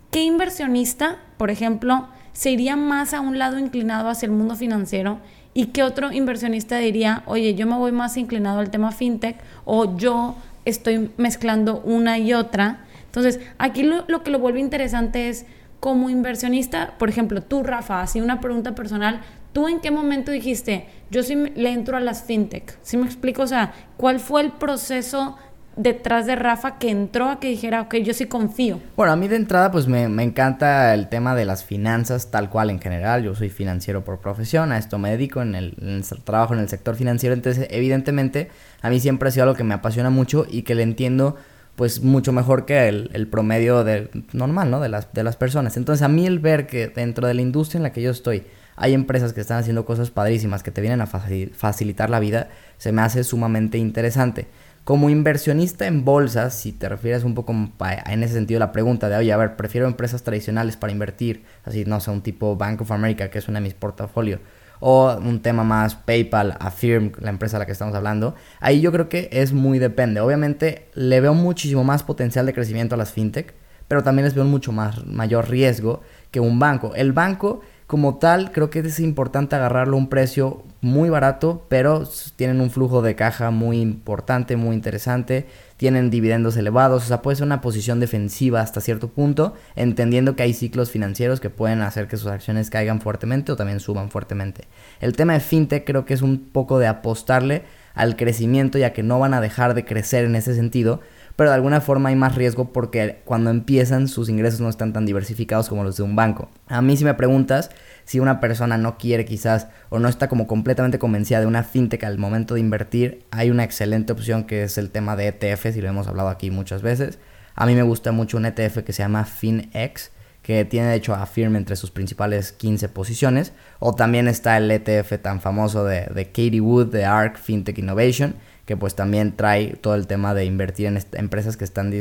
qué 0.10 0.24
inversionista, 0.24 1.18
por 1.38 1.52
ejemplo, 1.52 2.08
se 2.34 2.52
iría 2.52 2.76
más 2.76 3.14
a 3.14 3.22
un 3.22 3.38
lado 3.38 3.60
inclinado 3.60 4.10
hacia 4.10 4.26
el 4.26 4.32
mundo 4.32 4.56
financiero 4.56 5.20
y 5.54 5.68
qué 5.68 5.84
otro 5.84 6.12
inversionista 6.12 6.78
diría, 6.78 7.24
oye, 7.28 7.54
yo 7.54 7.68
me 7.68 7.78
voy 7.78 7.92
más 7.92 8.18
inclinado 8.18 8.60
al 8.60 8.72
tema 8.72 8.92
fintech 8.92 9.38
o 9.64 9.96
yo 9.96 10.36
estoy 10.66 11.12
mezclando 11.18 11.82
una 11.86 12.18
y 12.18 12.34
otra. 12.34 12.80
Entonces, 13.06 13.40
aquí 13.58 13.84
lo, 13.84 14.04
lo 14.08 14.24
que 14.24 14.32
lo 14.32 14.40
vuelve 14.40 14.60
interesante 14.60 15.30
es 15.30 15.46
como 15.80 16.10
inversionista, 16.10 16.96
por 16.98 17.10
ejemplo, 17.10 17.42
tú, 17.44 17.62
Rafa, 17.62 18.02
así 18.02 18.20
una 18.20 18.42
pregunta 18.42 18.74
personal, 18.74 19.22
¿Tú 19.56 19.70
en 19.70 19.80
qué 19.80 19.90
momento 19.90 20.34
dijiste, 20.34 20.86
yo 21.10 21.24
sí 21.24 21.34
le 21.56 21.72
entro 21.72 21.96
a 21.96 22.02
las 22.02 22.24
fintech? 22.24 22.78
¿Sí 22.82 22.98
me 22.98 23.06
explico? 23.06 23.44
O 23.44 23.48
sea, 23.48 23.74
¿cuál 23.96 24.20
fue 24.20 24.42
el 24.42 24.52
proceso 24.52 25.38
detrás 25.78 26.26
de 26.26 26.36
Rafa 26.36 26.78
que 26.78 26.90
entró 26.90 27.30
a 27.30 27.40
que 27.40 27.48
dijera, 27.48 27.84
ok, 27.84 27.96
yo 28.04 28.14
sí 28.14 28.26
confío? 28.26 28.82
Bueno, 28.98 29.14
a 29.14 29.16
mí 29.16 29.30
de 29.30 29.38
entrada 29.38 29.72
pues 29.72 29.88
me, 29.88 30.04
encanta 30.22 30.94
el 30.94 31.08
tema 31.08 31.36
de 31.36 31.46
las 31.46 31.64
finanzas 31.64 32.32
tal 32.32 32.50
cual 32.50 32.70
en 32.70 32.82
general. 32.82 33.24
Yo 33.24 33.34
soy 33.34 33.50
financiero 33.50 34.04
por 34.04 34.20
profesión, 34.20 34.74
a 34.74 34.78
esto 34.78 35.00
me 35.00 35.12
dedico 35.12 35.42
en 35.42 35.56
el, 35.56 36.04
trabajo 36.26 36.54
en 36.54 36.60
el 36.60 36.68
sector 36.68 36.98
financiero. 36.98 37.34
Entonces, 37.34 37.66
evidentemente, 37.72 38.50
a 38.82 38.90
mí 38.90 39.00
siempre 39.00 39.30
ha 39.30 39.32
sido 39.32 39.44
algo 39.44 39.56
que 39.56 39.64
me 39.64 39.76
apasiona 39.76 40.10
mucho 40.10 40.46
y 40.50 40.64
que 40.64 40.76
le 40.76 40.84
entiendo 40.84 41.38
pues 41.78 42.02
mucho 42.04 42.34
mejor 42.34 42.66
que 42.66 42.90
el, 42.90 43.10
el 43.14 43.28
promedio 43.28 43.86
de, 43.86 44.10
normal, 44.34 44.70
¿no? 44.70 44.82
De 44.82 44.90
las, 44.90 45.14
de 45.14 45.24
las 45.24 45.38
personas. 45.38 45.78
Entonces, 45.78 46.04
a 46.04 46.10
mí 46.10 46.26
el 46.28 46.40
ver 46.40 46.68
que 46.68 46.90
dentro 46.90 47.26
de 47.26 47.36
la 47.36 47.42
industria 47.42 47.80
en 47.80 47.84
la 47.84 47.94
que 47.94 48.02
yo 48.02 48.12
estoy, 48.12 48.44
hay 48.76 48.94
empresas 48.94 49.34
que 49.34 49.42
están 49.42 49.58
haciendo 49.58 49.86
cosas 49.86 50.12
padrísimas 50.12 50.64
que 50.64 50.72
te 50.72 50.82
vienen 50.82 51.02
a 51.02 51.08
facilitar 51.08 52.10
la 52.10 52.20
vida, 52.20 52.50
se 52.78 52.92
me 52.92 53.02
hace 53.02 53.24
sumamente 53.24 53.78
interesante. 53.78 54.48
Como 54.84 55.10
inversionista 55.10 55.88
en 55.88 56.06
bolsas, 56.06 56.54
si 56.54 56.72
te 56.72 56.88
refieres 56.88 57.24
un 57.24 57.34
poco 57.34 57.54
en 57.54 58.24
ese 58.24 58.36
sentido 58.36 58.60
la 58.60 58.72
pregunta 58.72 59.10
de, 59.10 59.16
oye, 59.16 59.34
a 59.34 59.38
ver, 59.38 59.56
prefiero 59.56 59.88
empresas 59.88 60.22
tradicionales 60.22 60.78
para 60.78 60.94
invertir, 60.94 61.44
así, 61.64 61.86
no 61.86 62.00
sé, 62.00 62.12
un 62.12 62.22
tipo 62.22 62.56
Bank 62.56 62.82
of 62.82 62.92
America, 62.92 63.32
que 63.32 63.40
es 63.40 63.48
una 63.48 63.60
de 63.60 63.64
mis 63.64 63.74
portafolios, 63.74 64.42
o 64.80 65.16
un 65.18 65.42
tema 65.42 65.64
más 65.64 65.96
PayPal, 65.96 66.56
Affirm, 66.60 67.14
la 67.20 67.32
empresa 67.32 67.58
a 67.58 67.60
la 67.60 67.66
que 67.66 67.72
estamos 67.72 67.96
hablando, 67.96 68.36
ahí 68.60 68.82
yo 68.82 68.92
creo 68.92 69.10
que 69.10 69.30
es 69.32 69.54
muy 69.54 69.80
depende. 69.80 70.20
Obviamente 70.20 70.90
le 70.94 71.20
veo 71.22 71.34
muchísimo 71.34 71.84
más 71.84 72.04
potencial 72.04 72.46
de 72.46 72.54
crecimiento 72.54 72.94
a 72.94 72.98
las 73.00 73.12
fintech, 73.12 73.56
pero 73.88 74.04
también 74.04 74.26
les 74.26 74.36
veo 74.36 74.46
mucho 74.46 74.72
más 74.72 75.06
mayor 75.06 75.50
riesgo 75.50 76.02
que 76.30 76.40
un 76.40 76.60
banco. 76.60 76.94
El 76.96 77.14
banco 77.14 77.62
como 77.88 78.18
tal, 78.18 78.52
creo 78.52 78.72
que 78.72 78.80
es 78.80 79.00
importante 79.00 79.56
agarrarlo 79.56 79.96
a 79.96 80.00
un 80.00 80.10
precio 80.10 80.64
muy 80.82 81.10
barato, 81.10 81.66
pero 81.70 82.08
tienen 82.36 82.60
un 82.60 82.72
flujo 82.72 83.04
de 83.04 83.16
caja 83.16 83.52
muy 83.52 83.80
importante, 83.80 84.56
muy 84.56 84.76
interesante, 84.76 85.46
tienen 85.78 86.10
dividendos 86.10 86.58
elevados, 86.58 87.04
o 87.04 87.08
sea, 87.08 87.22
puede 87.22 87.38
ser 87.38 87.46
una 87.46 87.62
posición 87.62 88.00
defensiva 88.00 88.62
hasta 88.62 88.82
cierto 88.82 89.10
punto, 89.10 89.54
entendiendo 89.76 90.36
que 90.36 90.44
hay 90.44 90.54
ciclos 90.54 90.90
financieros 90.90 91.40
que 91.40 91.52
pueden 91.52 91.82
hacer 91.82 92.08
que 92.08 92.18
sus 92.18 92.28
acciones 92.28 92.72
caigan 92.72 93.02
fuertemente 93.02 93.52
o 93.52 93.56
también 93.56 93.80
suban 93.80 94.10
fuertemente. 94.10 94.68
El 95.00 95.16
tema 95.16 95.34
de 95.34 95.40
fintech 95.40 95.86
creo 95.86 96.06
que 96.06 96.16
es 96.16 96.24
un 96.24 96.40
poco 96.40 96.80
de 96.80 96.88
apostarle 96.88 97.64
al 97.94 98.16
crecimiento, 98.16 98.78
ya 98.78 98.94
que 98.94 99.04
no 99.04 99.20
van 99.20 99.34
a 99.34 99.42
dejar 99.42 99.76
de 99.76 99.86
crecer 99.86 100.26
en 100.26 100.36
ese 100.36 100.56
sentido, 100.56 101.02
pero 101.36 101.50
de 101.50 101.56
alguna 101.56 101.82
forma 101.82 102.10
hay 102.10 102.16
más 102.16 102.36
riesgo 102.36 102.72
porque 102.72 103.22
cuando 103.26 103.50
empiezan 103.50 104.08
sus 104.08 104.30
ingresos 104.30 104.62
no 104.62 104.70
están 104.70 104.94
tan 104.94 105.06
diversificados 105.06 105.70
como 105.70 105.84
los 105.84 105.98
de 105.98 106.04
un 106.04 106.16
banco. 106.16 106.50
A 106.68 106.82
mí 106.82 106.96
si 106.98 107.06
me 107.06 107.14
preguntas 107.14 107.72
si 108.06 108.20
una 108.20 108.40
persona 108.40 108.78
no 108.78 108.98
quiere 108.98 109.26
quizás 109.26 109.68
o 109.90 110.00
no 110.00 110.08
está 110.08 110.28
como 110.30 110.48
completamente 110.48 111.00
convencida 111.00 111.40
de 111.40 111.48
una 111.48 111.64
fintech 111.64 112.04
al 112.04 112.18
momento 112.18 112.54
de 112.54 112.60
invertir, 112.60 113.26
hay 113.32 113.50
una 113.50 113.64
excelente 113.64 114.14
opción 114.14 114.46
que 114.46 114.64
es 114.64 114.78
el 114.78 114.92
tema 114.92 115.16
de 115.16 115.28
ETFs 115.28 115.76
y 115.76 115.82
lo 115.82 115.90
hemos 115.90 116.08
hablado 116.08 116.30
aquí 116.30 116.52
muchas 116.52 116.82
veces. 116.82 117.20
A 117.56 117.66
mí 117.66 117.76
me 117.76 117.84
gusta 117.84 118.12
mucho 118.12 118.38
un 118.38 118.46
ETF 118.46 118.84
que 118.84 118.94
se 118.94 119.04
llama 119.04 119.26
FinX 119.26 120.12
que 120.46 120.64
tiene 120.64 120.90
de 120.90 120.96
hecho 120.96 121.16
a 121.16 121.26
Firm 121.26 121.56
entre 121.56 121.76
sus 121.76 121.90
principales 121.90 122.52
15 122.52 122.88
posiciones. 122.90 123.52
O 123.80 123.96
también 123.96 124.28
está 124.28 124.58
el 124.58 124.70
ETF 124.70 125.20
tan 125.20 125.42
famoso 125.42 125.86
de, 125.86 126.06
de 126.14 126.26
Katie 126.28 126.62
Wood, 126.62 126.92
de 126.92 127.04
ARK 127.04 127.38
FinTech 127.40 127.80
Innovation, 127.80 128.36
que 128.66 128.76
pues 128.76 128.96
también 128.96 129.36
trae 129.36 129.76
todo 129.76 129.96
el 129.96 130.08
tema 130.08 130.34
de 130.34 130.46
invertir 130.46 130.88
en 130.88 131.00
empresas 131.14 131.58
que 131.58 131.64
están 131.64 131.94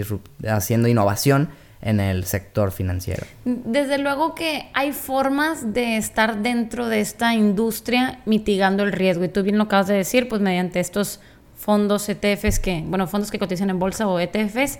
haciendo 0.49 0.88
innovación 0.88 1.50
en 1.83 2.00
el 2.00 2.25
sector 2.25 2.73
financiero. 2.73 3.26
Desde 3.44 3.99
luego 3.99 4.35
que 4.35 4.71
hay 4.73 4.92
formas 4.92 5.75
de 5.75 5.99
estar 5.99 6.42
dentro 6.42 6.88
de 6.88 7.00
esta 7.00 7.35
industria 7.35 8.21
mitigando 8.25 8.83
el 8.83 8.92
riesgo 8.92 9.25
y 9.25 9.28
tú 9.28 9.42
bien 9.42 9.59
lo 9.59 9.64
acabas 9.64 9.88
de 9.88 9.94
decir, 9.94 10.28
pues 10.28 10.40
mediante 10.40 10.80
estos 10.80 11.21
fondos 11.54 12.09
ETFs 12.09 12.59
que, 12.59 12.83
bueno, 12.87 13.06
fondos 13.06 13.30
que 13.30 13.38
cotizan 13.38 13.68
en 13.68 13.78
bolsa 13.78 14.09
o 14.09 14.18
ETFs. 14.18 14.78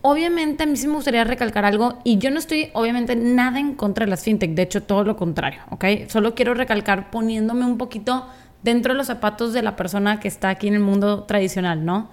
Obviamente 0.00 0.64
a 0.64 0.66
mí 0.66 0.76
sí 0.76 0.88
me 0.88 0.94
gustaría 0.94 1.22
recalcar 1.22 1.64
algo 1.64 1.98
y 2.02 2.18
yo 2.18 2.30
no 2.30 2.38
estoy 2.38 2.70
obviamente 2.72 3.14
nada 3.14 3.60
en 3.60 3.74
contra 3.74 4.06
de 4.06 4.10
las 4.10 4.24
fintech, 4.24 4.52
de 4.52 4.62
hecho 4.62 4.82
todo 4.82 5.04
lo 5.04 5.16
contrario, 5.16 5.60
¿ok? 5.70 5.84
Solo 6.08 6.34
quiero 6.34 6.54
recalcar 6.54 7.10
poniéndome 7.10 7.66
un 7.66 7.78
poquito 7.78 8.26
dentro 8.62 8.92
de 8.92 8.98
los 8.98 9.06
zapatos 9.06 9.52
de 9.52 9.62
la 9.62 9.76
persona 9.76 10.20
que 10.20 10.28
está 10.28 10.48
aquí 10.50 10.68
en 10.68 10.74
el 10.74 10.80
mundo 10.80 11.24
tradicional, 11.24 11.84
¿no? 11.84 12.08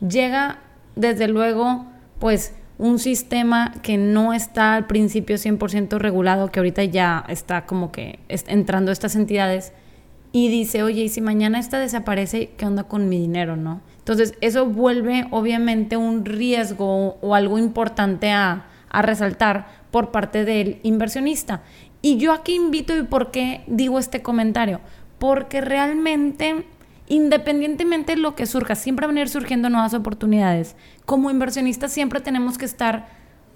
Llega, 0.00 0.58
desde 0.96 1.28
luego, 1.28 1.86
pues 2.18 2.54
un 2.78 2.98
sistema 2.98 3.74
que 3.82 3.98
no 3.98 4.32
está 4.32 4.74
al 4.74 4.86
principio 4.86 5.36
100% 5.36 5.98
regulado, 5.98 6.50
que 6.50 6.60
ahorita 6.60 6.84
ya 6.84 7.24
está 7.28 7.66
como 7.66 7.92
que 7.92 8.20
entrando 8.28 8.90
estas 8.90 9.16
entidades, 9.16 9.72
y 10.32 10.48
dice, 10.48 10.82
oye, 10.82 11.02
y 11.02 11.08
si 11.08 11.20
mañana 11.20 11.58
esta 11.58 11.78
desaparece, 11.78 12.50
¿qué 12.56 12.64
onda 12.64 12.84
con 12.84 13.08
mi 13.08 13.18
dinero, 13.18 13.56
no? 13.56 13.82
Entonces, 13.98 14.34
eso 14.40 14.64
vuelve 14.64 15.26
obviamente 15.30 15.96
un 15.96 16.24
riesgo 16.24 17.18
o 17.20 17.34
algo 17.34 17.58
importante 17.58 18.30
a, 18.30 18.66
a 18.88 19.02
resaltar 19.02 19.66
por 19.90 20.12
parte 20.12 20.44
del 20.44 20.78
inversionista. 20.84 21.62
Y 22.00 22.16
yo 22.16 22.32
aquí 22.32 22.54
invito 22.54 22.96
y 22.96 23.02
por 23.02 23.30
qué 23.30 23.62
digo 23.66 23.98
este 23.98 24.22
comentario 24.22 24.80
porque 25.20 25.60
realmente, 25.60 26.64
independientemente 27.06 28.16
de 28.16 28.22
lo 28.22 28.34
que 28.34 28.46
surja, 28.46 28.74
siempre 28.74 29.06
van 29.06 29.18
a 29.18 29.20
ir 29.20 29.28
surgiendo 29.28 29.68
nuevas 29.68 29.92
oportunidades. 29.92 30.76
Como 31.04 31.30
inversionistas 31.30 31.92
siempre 31.92 32.20
tenemos 32.20 32.56
que 32.56 32.64
estar 32.64 33.06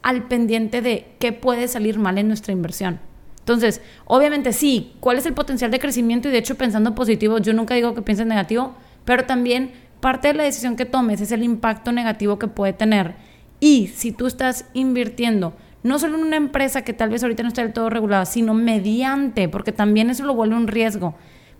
al 0.02 0.28
pendiente 0.28 0.82
de 0.82 1.06
qué 1.18 1.32
puede 1.32 1.66
salir 1.66 1.98
mal 1.98 2.18
en 2.18 2.28
nuestra 2.28 2.52
inversión. 2.52 3.00
Entonces, 3.38 3.80
obviamente 4.04 4.52
sí, 4.52 4.92
¿cuál 5.00 5.16
es 5.16 5.24
el 5.24 5.32
potencial 5.32 5.70
de 5.70 5.80
crecimiento? 5.80 6.28
Y 6.28 6.32
de 6.32 6.38
hecho, 6.38 6.56
pensando 6.56 6.94
positivo, 6.94 7.38
yo 7.38 7.54
nunca 7.54 7.74
digo 7.74 7.94
que 7.94 8.02
pienses 8.02 8.26
negativo, 8.26 8.74
pero 9.06 9.24
también 9.24 9.72
parte 10.00 10.28
de 10.28 10.34
la 10.34 10.42
decisión 10.42 10.76
que 10.76 10.84
tomes 10.84 11.22
es 11.22 11.32
el 11.32 11.42
impacto 11.42 11.92
negativo 11.92 12.38
que 12.38 12.46
puede 12.46 12.74
tener. 12.74 13.14
Y 13.58 13.86
si 13.86 14.12
tú 14.12 14.26
estás 14.26 14.66
invirtiendo 14.74 15.54
no 15.82 15.98
solo 15.98 16.16
en 16.16 16.24
una 16.24 16.36
empresa 16.36 16.82
que 16.82 16.94
tal 16.94 17.10
vez 17.10 17.22
ahorita 17.22 17.42
no 17.42 17.48
está 17.48 17.62
del 17.62 17.74
todo 17.74 17.90
regulada, 17.90 18.24
sino 18.24 18.54
mediante, 18.54 19.50
porque 19.50 19.70
también 19.70 20.08
eso 20.08 20.24
lo 20.24 20.34
vuelve 20.34 20.56
un 20.56 20.66
riesgo 20.66 21.14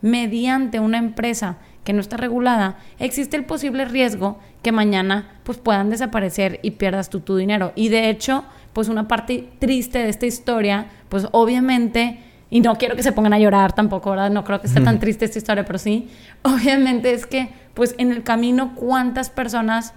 mediante 0.05 0.81
una 0.81 0.99
empresa 0.99 1.57
que 1.83 1.95
no 1.95 2.03
está 2.03 2.19
regulada, 2.19 2.77
existe 2.99 3.39
el 3.39 3.47
posible 3.47 3.87
riesgo 3.87 4.39
que 4.61 4.71
mañana 4.71 5.41
pues 5.45 5.57
puedan 5.57 5.89
desaparecer 5.89 6.61
y 6.63 6.73
pierdas 6.73 7.09
tú 7.09 7.21
tu 7.21 7.39
dinero. 7.39 7.73
Y 7.75 7.89
de 7.89 8.11
hecho, 8.11 8.45
pues 8.75 8.89
una 8.89 9.09
parte 9.09 9.49
triste 9.61 10.01
de 10.01 10.11
esta 10.11 10.27
historia, 10.27 10.89
pues 11.09 11.27
obviamente, 11.33 12.21
y 12.51 12.61
no 12.61 12.77
quiero 12.77 12.97
que 12.97 13.03
se 13.03 13.13
pongan 13.13 13.33
a 13.33 13.39
llorar 13.39 13.73
tampoco, 13.73 14.11
¿verdad? 14.11 14.31
No 14.31 14.45
creo 14.45 14.61
que 14.61 14.67
esté 14.67 14.83
tan 14.83 15.01
triste 15.01 15.25
esta 15.25 15.39
historia, 15.39 15.65
pero 15.65 15.79
sí, 15.79 16.11
obviamente 16.43 17.15
es 17.15 17.25
que 17.25 17.49
pues 17.73 17.95
en 17.97 18.13
el 18.13 18.23
camino 18.23 18.75
cuántas 18.75 19.31
personas 19.31 19.95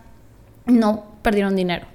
no 0.65 1.03
perdieron 1.21 1.57
dinero. 1.57 1.85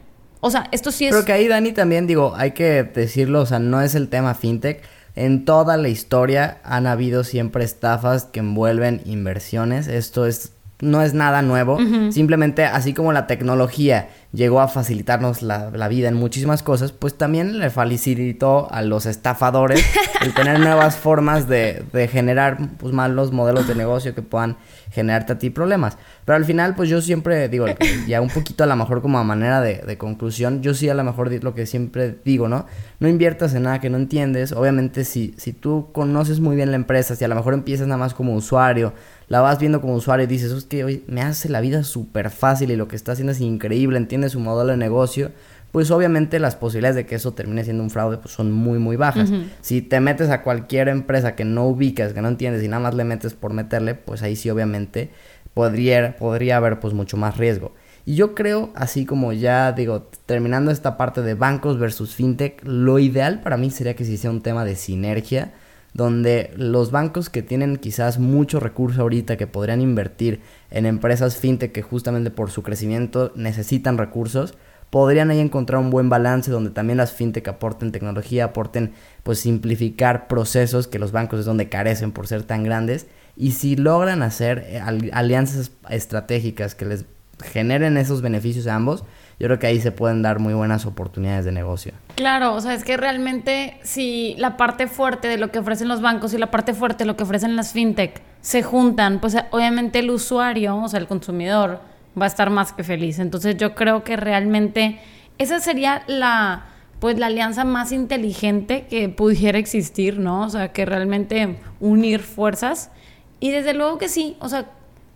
O 0.40 0.50
sea, 0.50 0.69
esto 0.71 0.92
sí 0.92 1.07
es... 1.07 1.12
Pero 1.12 1.25
que 1.25 1.33
ahí, 1.33 1.49
Dani, 1.49 1.73
también 1.73 2.07
digo, 2.07 2.35
hay 2.37 2.50
que 2.50 2.83
decirlo, 2.83 3.40
o 3.40 3.47
sea, 3.47 3.59
no 3.59 3.81
es 3.81 3.95
el 3.95 4.11
tema 4.11 4.35
fintech, 4.35 4.83
en 5.14 5.45
toda 5.45 5.76
la 5.76 5.88
historia 5.88 6.61
han 6.64 6.87
habido 6.87 7.25
siempre 7.25 7.64
estafas 7.64 8.25
que 8.25 8.40
envuelven 8.40 9.02
inversiones. 9.04 9.88
Esto 9.88 10.26
es 10.26 10.52
no 10.83 11.01
es 11.01 11.15
nada 11.15 11.43
nuevo. 11.43 11.79
Simplemente, 12.11 12.65
así 12.65 12.93
como 12.93 13.12
la 13.12 13.29
tecnología 13.29 14.09
llegó 14.33 14.61
a 14.61 14.67
facilitarnos 14.67 15.43
la, 15.43 15.71
vida 15.89 16.09
en 16.09 16.15
muchísimas 16.15 16.62
cosas, 16.62 16.91
pues 16.91 17.17
también 17.17 17.61
le 17.61 17.71
facilitó 17.71 18.71
a 18.71 18.83
los 18.83 19.07
estafadores 19.07 19.85
el 20.23 20.35
tener 20.35 20.59
nuevas 20.59 20.97
formas 20.97 21.47
de, 21.47 21.85
de 21.93 22.09
generar 22.09 22.59
pues, 22.79 22.93
malos 22.93 23.31
modelos 23.31 23.69
de 23.69 23.77
negocio 23.77 24.15
que 24.15 24.23
puedan 24.23 24.57
generarte 24.91 25.35
a 25.35 25.39
ti 25.39 25.51
problemas. 25.51 25.99
Pero 26.25 26.37
al 26.37 26.45
final, 26.45 26.75
pues 26.75 26.89
yo 26.89 27.01
siempre 27.01 27.49
digo, 27.49 27.67
ya 28.09 28.21
un 28.21 28.29
poquito 28.29 28.65
a 28.65 28.67
lo 28.67 28.75
mejor 28.75 29.03
como 29.03 29.19
a 29.19 29.25
manera 29.25 29.61
de, 29.61 29.77
de 29.87 29.97
conclusión, 29.99 30.62
yo 30.62 30.75
sí 30.75 30.89
a 30.89 30.95
lo 30.95 31.05
mejor 31.05 31.33
lo 31.45 31.55
que 31.55 31.67
siempre 31.67 32.17
digo, 32.25 32.49
¿no? 32.49 32.67
No 32.99 33.09
inviertas 33.09 33.55
en 33.55 33.65
nada 33.65 33.81
que 33.81 33.89
no 33.89 33.99
entiendes. 33.99 34.51
Obviamente, 34.51 35.05
si, 35.05 35.35
si 35.37 35.53
tú 35.53 35.91
conoces 35.93 36.41
muy 36.41 36.57
bien 36.57 36.71
la 36.71 36.77
empresa, 36.77 37.15
si 37.15 37.25
a 37.25 37.29
lo 37.29 37.37
mejor 37.37 37.55
empiezas 37.55 37.87
nada 37.87 37.99
más 37.99 38.15
como 38.15 38.35
usuario, 38.35 38.93
la 39.33 39.41
vas 39.41 39.59
viendo 39.59 39.81
como 39.81 39.95
usuario 39.95 40.25
y 40.25 40.27
dices, 40.27 40.53
es 40.53 40.65
que 40.65 40.85
hoy 40.85 41.05
me 41.07 41.23
hace 41.23 41.49
la 41.49 41.62
vida 41.62 41.85
súper 41.85 42.29
fácil 42.29 42.71
y 42.71 42.77
lo 42.77 42.87
que 42.87 42.97
está 42.97 43.12
haciendo 43.12 43.33
es 43.33 43.41
increíble, 43.41 43.97
entiende 43.97 44.29
su 44.29 44.39
modelo 44.41 44.73
de 44.73 44.77
negocio, 44.77 45.31
pues 45.71 45.91
obviamente 45.91 46.39
las 46.39 46.55
posibilidades 46.55 46.97
de 46.97 47.07
que 47.07 47.15
eso 47.15 47.33
termine 47.33 47.65
siendo 47.65 47.83
un 47.83 47.89
fraude 47.89 48.19
pues 48.19 48.35
son 48.35 48.53
muy 48.53 48.79
muy 48.79 48.97
bajas. 48.97 49.33
Si 49.62 49.81
te 49.81 50.01
metes 50.01 50.29
a 50.29 50.43
cualquier 50.43 50.89
empresa 50.89 51.35
que 51.35 51.47
no 51.47 51.67
ubicas, 51.67 52.12
que 52.12 52.21
no 52.21 52.29
entiendes 52.29 52.62
y 52.62 52.69
nada 52.69 52.83
más 52.83 52.95
le 52.95 53.05
metes 53.05 53.33
por 53.33 53.55
meterle, 53.55 53.95
pues 53.95 54.23
ahí 54.23 54.37
sí 54.37 54.51
obviamente 54.51 55.09
podría, 55.55 56.15
podría 56.19 56.59
haber 56.59 56.79
pues 56.79 56.93
mucho 56.93 57.17
más 57.17 57.39
riesgo. 57.39 57.73
Y 58.05 58.17
yo 58.17 58.35
creo, 58.35 58.71
así 58.75 59.07
como 59.07 59.33
ya 59.33 59.73
digo, 59.73 60.11
terminando 60.27 60.71
esta 60.71 60.99
parte 60.99 61.23
de 61.23 61.33
bancos 61.33 61.79
versus 61.79 62.15
fintech, 62.15 62.62
lo 62.65 62.99
ideal 62.99 63.41
para 63.41 63.57
mí 63.57 63.71
sería 63.71 63.97
que 63.97 64.05
se 64.05 64.12
hiciera 64.12 64.35
un 64.35 64.43
tema 64.43 64.67
de 64.67 64.77
sinergia, 64.77 65.55
donde 65.95 66.53
los 66.57 66.91
bancos 66.91 67.29
que 67.29 67.43
tienen 67.43 67.77
quizás 67.77 68.19
mucho 68.19 68.61
recurso 68.61 69.03
ahorita, 69.03 69.37
que 69.37 69.47
podrían 69.47 69.81
invertir 69.81 70.41
en 70.71 70.87
empresas 70.87 71.37
fintech 71.37 71.73
que 71.73 71.83
justamente 71.83 72.31
por 72.31 72.51
su 72.51 72.63
crecimiento 72.63 73.33
necesitan 73.35 73.99
recursos, 73.99 74.55
podrían 74.91 75.31
ahí 75.31 75.41
encontrar 75.41 75.81
un 75.81 75.91
buen 75.91 76.09
balance 76.09 76.51
donde 76.51 76.71
también 76.71 76.99
las 76.99 77.13
fintech 77.13 77.49
aporten 77.49 77.93
tecnología, 77.93 78.45
aporten 78.45 78.93
pues 79.23 79.39
simplificar 79.41 80.29
procesos 80.29 80.87
que 80.87 80.99
los 80.99 81.13
bancos 81.13 81.41
es 81.41 81.47
donde 81.47 81.69
carecen 81.69 82.13
por 82.13 82.27
ser 82.27 82.43
tan 82.43 82.63
grandes. 82.63 83.07
Y 83.35 83.53
si 83.53 83.77
logran 83.77 84.23
hacer 84.23 84.65
eh, 84.69 84.81
alianzas 85.13 85.73
estratégicas 85.89 86.75
que 86.75 86.85
les 86.85 87.07
generen 87.43 87.97
esos 87.97 88.21
beneficios 88.21 88.67
a 88.67 88.75
ambos, 88.75 89.05
yo 89.39 89.47
creo 89.49 89.59
que 89.59 89.67
ahí 89.67 89.81
se 89.81 89.93
pueden 89.93 90.23
dar 90.23 90.39
muy 90.39 90.55
buenas 90.55 90.87
oportunidades 90.87 91.45
de 91.45 91.53
negocio. 91.53 91.93
Claro, 92.15 92.55
o 92.55 92.61
sea, 92.61 92.75
es 92.75 92.85
que 92.85 92.97
realmente 92.97 93.79
si 93.83 94.35
la 94.39 94.57
parte 94.57 94.87
fuerte 94.87 95.29
de 95.29 95.39
lo 95.39 95.51
que 95.51 95.59
ofrecen 95.59 95.89
los 95.89 96.01
bancos 96.01 96.35
y 96.35 96.39
la 96.39 96.51
parte 96.51 96.75
fuerte 96.75 97.05
de 97.05 97.07
lo 97.07 97.17
que 97.17 97.25
ofrecen 97.25 97.57
las 97.57 97.73
fintech 97.73 98.23
se 98.41 98.62
juntan, 98.62 99.21
pues 99.21 99.37
obviamente 99.51 100.01
el 100.01 100.11
usuario, 100.11 100.77
o 100.77 100.89
sea, 100.89 101.01
el 101.01 101.07
consumidor, 101.07 101.81
va 102.21 102.25
a 102.25 102.29
estar 102.29 102.51
más 102.51 102.73
que 102.73 102.85
feliz. 102.85 103.19
Entonces 103.19 103.57
yo 103.57 103.75
creo 103.75 104.05
que 104.05 104.17
realmente 104.17 105.01
esa 105.39 105.61
sería 105.61 106.03
la 106.07 106.67
pues 107.03 107.19
la 107.19 107.27
alianza 107.27 107.65
más 107.65 107.91
inteligente 107.91 108.87
que 108.89 109.09
pudiera 109.09 109.59
existir, 109.59 110.21
¿no? 110.21 110.43
O 110.43 110.49
sea, 110.49 110.71
que 110.71 110.85
realmente 110.85 111.59
unir 111.81 112.21
fuerzas. 112.21 112.93
Y 113.41 113.51
desde 113.51 113.75
luego 113.75 113.99
que 113.99 114.09
sí, 114.09 114.37
o 114.39 114.49
sea, 114.49 114.67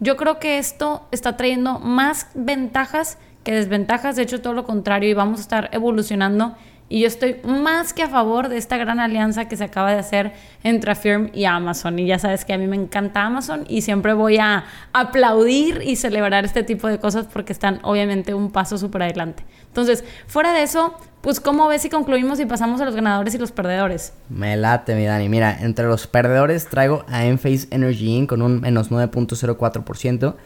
yo 0.00 0.16
creo 0.16 0.40
que 0.40 0.58
esto 0.58 1.06
está 1.12 1.36
trayendo 1.36 1.78
más 1.78 2.26
ventajas 2.34 3.18
que 3.46 3.52
desventajas, 3.52 4.16
de 4.16 4.24
hecho 4.24 4.40
todo 4.40 4.54
lo 4.54 4.64
contrario, 4.64 5.08
y 5.08 5.14
vamos 5.14 5.38
a 5.38 5.42
estar 5.42 5.70
evolucionando 5.72 6.56
y 6.88 7.00
yo 7.00 7.08
estoy 7.08 7.36
más 7.44 7.92
que 7.92 8.04
a 8.04 8.08
favor 8.08 8.48
de 8.48 8.58
esta 8.58 8.76
gran 8.76 9.00
alianza 9.00 9.48
que 9.48 9.56
se 9.56 9.64
acaba 9.64 9.92
de 9.92 9.98
hacer 9.98 10.32
entre 10.62 10.92
Affirm 10.92 11.30
y 11.32 11.44
Amazon. 11.44 11.98
Y 11.98 12.06
ya 12.06 12.18
sabes 12.20 12.44
que 12.44 12.52
a 12.52 12.58
mí 12.58 12.68
me 12.68 12.76
encanta 12.76 13.24
Amazon 13.24 13.64
y 13.68 13.82
siempre 13.82 14.14
voy 14.14 14.38
a 14.38 14.64
aplaudir 14.92 15.82
y 15.84 15.96
celebrar 15.96 16.44
este 16.44 16.62
tipo 16.62 16.86
de 16.86 16.98
cosas 17.00 17.26
porque 17.32 17.52
están 17.52 17.80
obviamente 17.82 18.34
un 18.34 18.52
paso 18.52 18.78
súper 18.78 19.02
adelante. 19.02 19.44
Entonces, 19.66 20.04
fuera 20.28 20.52
de 20.52 20.62
eso, 20.62 20.94
pues 21.22 21.40
¿cómo 21.40 21.66
ves 21.66 21.82
si 21.82 21.90
concluimos 21.90 22.38
y 22.38 22.46
pasamos 22.46 22.80
a 22.80 22.84
los 22.84 22.94
ganadores 22.94 23.34
y 23.34 23.38
los 23.38 23.50
perdedores? 23.50 24.12
Me 24.28 24.56
late, 24.56 24.94
mi 24.94 25.06
Dani. 25.06 25.28
Mira, 25.28 25.58
entre 25.60 25.86
los 25.86 26.06
perdedores 26.06 26.68
traigo 26.68 27.04
a 27.08 27.24
Enphase 27.24 27.66
Energy 27.72 28.14
Inc. 28.14 28.28
con 28.28 28.42
un 28.42 28.60
menos 28.60 28.92
9.04%. 28.92 30.36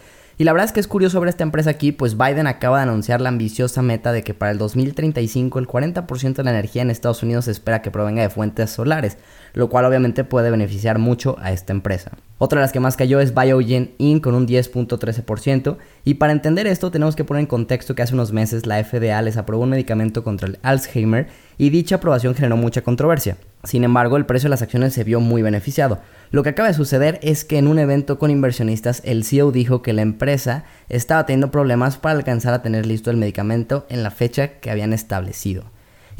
Y 0.40 0.44
la 0.44 0.54
verdad 0.54 0.64
es 0.68 0.72
que 0.72 0.80
es 0.80 0.88
curioso 0.88 1.20
ver 1.20 1.28
esta 1.28 1.44
empresa 1.44 1.68
aquí, 1.68 1.92
pues 1.92 2.16
Biden 2.16 2.46
acaba 2.46 2.78
de 2.78 2.84
anunciar 2.84 3.20
la 3.20 3.28
ambiciosa 3.28 3.82
meta 3.82 4.10
de 4.10 4.22
que 4.22 4.32
para 4.32 4.52
el 4.52 4.56
2035 4.56 5.58
el 5.58 5.68
40% 5.68 6.32
de 6.32 6.44
la 6.44 6.50
energía 6.52 6.80
en 6.80 6.88
Estados 6.88 7.22
Unidos 7.22 7.44
se 7.44 7.50
espera 7.50 7.82
que 7.82 7.90
provenga 7.90 8.22
de 8.22 8.30
fuentes 8.30 8.70
solares, 8.70 9.18
lo 9.52 9.68
cual 9.68 9.84
obviamente 9.84 10.24
puede 10.24 10.50
beneficiar 10.50 10.98
mucho 10.98 11.36
a 11.40 11.52
esta 11.52 11.74
empresa. 11.74 12.12
Otra 12.38 12.58
de 12.58 12.64
las 12.64 12.72
que 12.72 12.80
más 12.80 12.96
cayó 12.96 13.20
es 13.20 13.34
Biogen 13.34 13.92
Inc. 13.98 14.24
con 14.24 14.34
un 14.34 14.48
10.13%. 14.48 15.76
Y 16.04 16.14
para 16.14 16.32
entender 16.32 16.66
esto 16.66 16.90
tenemos 16.90 17.16
que 17.16 17.24
poner 17.24 17.42
en 17.42 17.46
contexto 17.46 17.94
que 17.94 18.00
hace 18.00 18.14
unos 18.14 18.32
meses 18.32 18.64
la 18.64 18.82
FDA 18.82 19.20
les 19.20 19.36
aprobó 19.36 19.64
un 19.64 19.68
medicamento 19.68 20.24
contra 20.24 20.48
el 20.48 20.58
Alzheimer 20.62 21.28
y 21.60 21.68
dicha 21.68 21.96
aprobación 21.96 22.34
generó 22.34 22.56
mucha 22.56 22.80
controversia. 22.80 23.36
Sin 23.64 23.84
embargo, 23.84 24.16
el 24.16 24.24
precio 24.24 24.46
de 24.46 24.52
las 24.52 24.62
acciones 24.62 24.94
se 24.94 25.04
vio 25.04 25.20
muy 25.20 25.42
beneficiado. 25.42 25.98
Lo 26.30 26.42
que 26.42 26.48
acaba 26.48 26.68
de 26.68 26.74
suceder 26.74 27.20
es 27.22 27.44
que 27.44 27.58
en 27.58 27.66
un 27.66 27.78
evento 27.78 28.18
con 28.18 28.30
inversionistas 28.30 29.02
el 29.04 29.24
CEO 29.24 29.52
dijo 29.52 29.82
que 29.82 29.92
la 29.92 30.00
empresa 30.00 30.64
estaba 30.88 31.26
teniendo 31.26 31.50
problemas 31.50 31.98
para 31.98 32.16
alcanzar 32.16 32.54
a 32.54 32.62
tener 32.62 32.86
listo 32.86 33.10
el 33.10 33.18
medicamento 33.18 33.84
en 33.90 34.02
la 34.02 34.10
fecha 34.10 34.58
que 34.60 34.70
habían 34.70 34.94
establecido. 34.94 35.64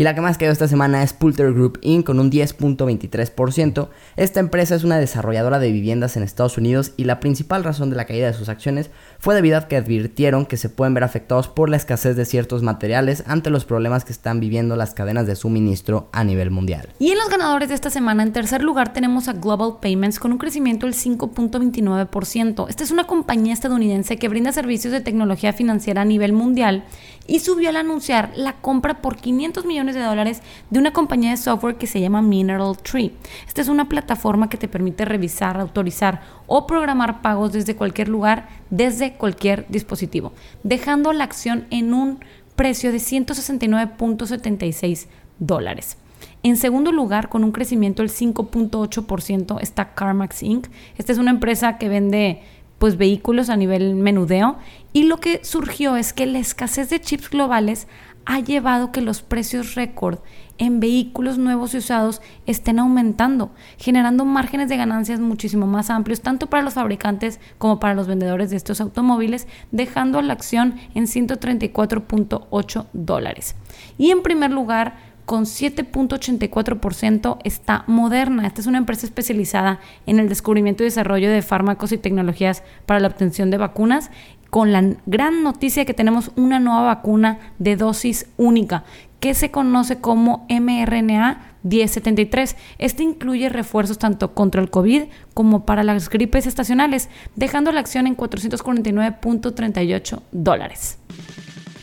Y 0.00 0.02
la 0.02 0.14
que 0.14 0.22
más 0.22 0.38
cayó 0.38 0.50
esta 0.50 0.66
semana 0.66 1.02
es 1.02 1.12
Pulter 1.12 1.52
Group 1.52 1.78
Inc. 1.82 2.06
con 2.06 2.20
un 2.20 2.30
10.23%. 2.30 3.88
Esta 4.16 4.40
empresa 4.40 4.74
es 4.74 4.82
una 4.82 4.98
desarrolladora 4.98 5.58
de 5.58 5.70
viviendas 5.70 6.16
en 6.16 6.22
Estados 6.22 6.56
Unidos 6.56 6.92
y 6.96 7.04
la 7.04 7.20
principal 7.20 7.64
razón 7.64 7.90
de 7.90 7.96
la 7.96 8.06
caída 8.06 8.26
de 8.26 8.32
sus 8.32 8.48
acciones 8.48 8.88
fue 9.18 9.34
debido 9.34 9.58
a 9.58 9.68
que 9.68 9.76
advirtieron 9.76 10.46
que 10.46 10.56
se 10.56 10.70
pueden 10.70 10.94
ver 10.94 11.04
afectados 11.04 11.48
por 11.48 11.68
la 11.68 11.76
escasez 11.76 12.16
de 12.16 12.24
ciertos 12.24 12.62
materiales 12.62 13.24
ante 13.26 13.50
los 13.50 13.66
problemas 13.66 14.06
que 14.06 14.12
están 14.12 14.40
viviendo 14.40 14.74
las 14.74 14.94
cadenas 14.94 15.26
de 15.26 15.36
suministro 15.36 16.08
a 16.12 16.24
nivel 16.24 16.50
mundial. 16.50 16.88
Y 16.98 17.10
en 17.10 17.18
los 17.18 17.28
ganadores 17.28 17.68
de 17.68 17.74
esta 17.74 17.90
semana, 17.90 18.22
en 18.22 18.32
tercer 18.32 18.62
lugar 18.62 18.94
tenemos 18.94 19.28
a 19.28 19.34
Global 19.34 19.80
Payments 19.82 20.18
con 20.18 20.32
un 20.32 20.38
crecimiento 20.38 20.86
del 20.86 20.94
5.29%. 20.94 22.70
Esta 22.70 22.84
es 22.84 22.90
una 22.90 23.06
compañía 23.06 23.52
estadounidense 23.52 24.16
que 24.16 24.30
brinda 24.30 24.50
servicios 24.52 24.94
de 24.94 25.02
tecnología 25.02 25.52
financiera 25.52 26.00
a 26.00 26.06
nivel 26.06 26.32
mundial 26.32 26.84
y 27.30 27.38
subió 27.38 27.68
al 27.68 27.76
anunciar 27.76 28.32
la 28.34 28.54
compra 28.54 29.00
por 29.00 29.16
500 29.16 29.64
millones 29.64 29.94
de 29.94 30.02
dólares 30.02 30.42
de 30.68 30.80
una 30.80 30.92
compañía 30.92 31.30
de 31.30 31.36
software 31.36 31.76
que 31.76 31.86
se 31.86 32.00
llama 32.00 32.22
Mineral 32.22 32.76
Tree. 32.78 33.12
Esta 33.46 33.60
es 33.60 33.68
una 33.68 33.88
plataforma 33.88 34.50
que 34.50 34.56
te 34.56 34.66
permite 34.66 35.04
revisar, 35.04 35.60
autorizar 35.60 36.22
o 36.48 36.66
programar 36.66 37.22
pagos 37.22 37.52
desde 37.52 37.76
cualquier 37.76 38.08
lugar, 38.08 38.48
desde 38.70 39.12
cualquier 39.12 39.64
dispositivo, 39.68 40.32
dejando 40.64 41.12
la 41.12 41.22
acción 41.22 41.68
en 41.70 41.94
un 41.94 42.18
precio 42.56 42.90
de 42.90 42.98
169.76 42.98 45.06
dólares. 45.38 45.98
En 46.42 46.56
segundo 46.56 46.90
lugar, 46.90 47.28
con 47.28 47.44
un 47.44 47.52
crecimiento 47.52 48.02
del 48.02 48.10
5.8%, 48.10 49.60
está 49.60 49.94
CarMax 49.94 50.42
Inc. 50.42 50.66
Esta 50.98 51.12
es 51.12 51.18
una 51.18 51.30
empresa 51.30 51.78
que 51.78 51.88
vende 51.88 52.42
pues 52.80 52.96
vehículos 52.96 53.50
a 53.50 53.58
nivel 53.58 53.94
menudeo 53.94 54.56
y 54.94 55.04
lo 55.04 55.20
que 55.20 55.44
surgió 55.44 55.96
es 55.96 56.14
que 56.14 56.24
la 56.24 56.38
escasez 56.38 56.88
de 56.88 56.98
chips 56.98 57.28
globales 57.28 57.86
ha 58.24 58.40
llevado 58.40 58.90
que 58.90 59.02
los 59.02 59.20
precios 59.20 59.74
récord 59.74 60.20
en 60.56 60.80
vehículos 60.80 61.36
nuevos 61.36 61.74
y 61.74 61.78
usados 61.78 62.22
estén 62.46 62.78
aumentando, 62.78 63.50
generando 63.76 64.24
márgenes 64.24 64.70
de 64.70 64.78
ganancias 64.78 65.20
muchísimo 65.20 65.66
más 65.66 65.90
amplios, 65.90 66.22
tanto 66.22 66.48
para 66.48 66.62
los 66.62 66.74
fabricantes 66.74 67.38
como 67.58 67.80
para 67.80 67.94
los 67.94 68.06
vendedores 68.06 68.48
de 68.48 68.56
estos 68.56 68.80
automóviles, 68.80 69.46
dejando 69.72 70.22
la 70.22 70.32
acción 70.32 70.76
en 70.94 71.04
134.8 71.04 72.86
dólares. 72.94 73.56
Y 73.98 74.10
en 74.10 74.22
primer 74.22 74.52
lugar, 74.52 74.96
con 75.30 75.44
7.84% 75.44 77.38
está 77.44 77.84
Moderna. 77.86 78.48
Esta 78.48 78.62
es 78.62 78.66
una 78.66 78.78
empresa 78.78 79.06
especializada 79.06 79.78
en 80.06 80.18
el 80.18 80.28
descubrimiento 80.28 80.82
y 80.82 80.86
desarrollo 80.86 81.30
de 81.30 81.40
fármacos 81.40 81.92
y 81.92 81.98
tecnologías 81.98 82.64
para 82.84 82.98
la 82.98 83.06
obtención 83.06 83.48
de 83.52 83.56
vacunas 83.56 84.10
con 84.50 84.72
la 84.72 84.82
gran 85.06 85.44
noticia 85.44 85.84
que 85.84 85.94
tenemos 85.94 86.32
una 86.34 86.58
nueva 86.58 86.82
vacuna 86.82 87.38
de 87.60 87.76
dosis 87.76 88.26
única 88.38 88.82
que 89.20 89.34
se 89.34 89.52
conoce 89.52 90.00
como 90.00 90.48
mRNA 90.48 91.54
1073. 91.62 92.56
Este 92.78 93.04
incluye 93.04 93.50
refuerzos 93.50 93.98
tanto 93.98 94.34
contra 94.34 94.60
el 94.60 94.68
COVID 94.68 95.04
como 95.32 95.64
para 95.64 95.84
las 95.84 96.10
gripes 96.10 96.48
estacionales, 96.48 97.08
dejando 97.36 97.70
la 97.70 97.78
acción 97.78 98.08
en 98.08 98.16
449.38 98.16 100.22
dólares. 100.32 100.98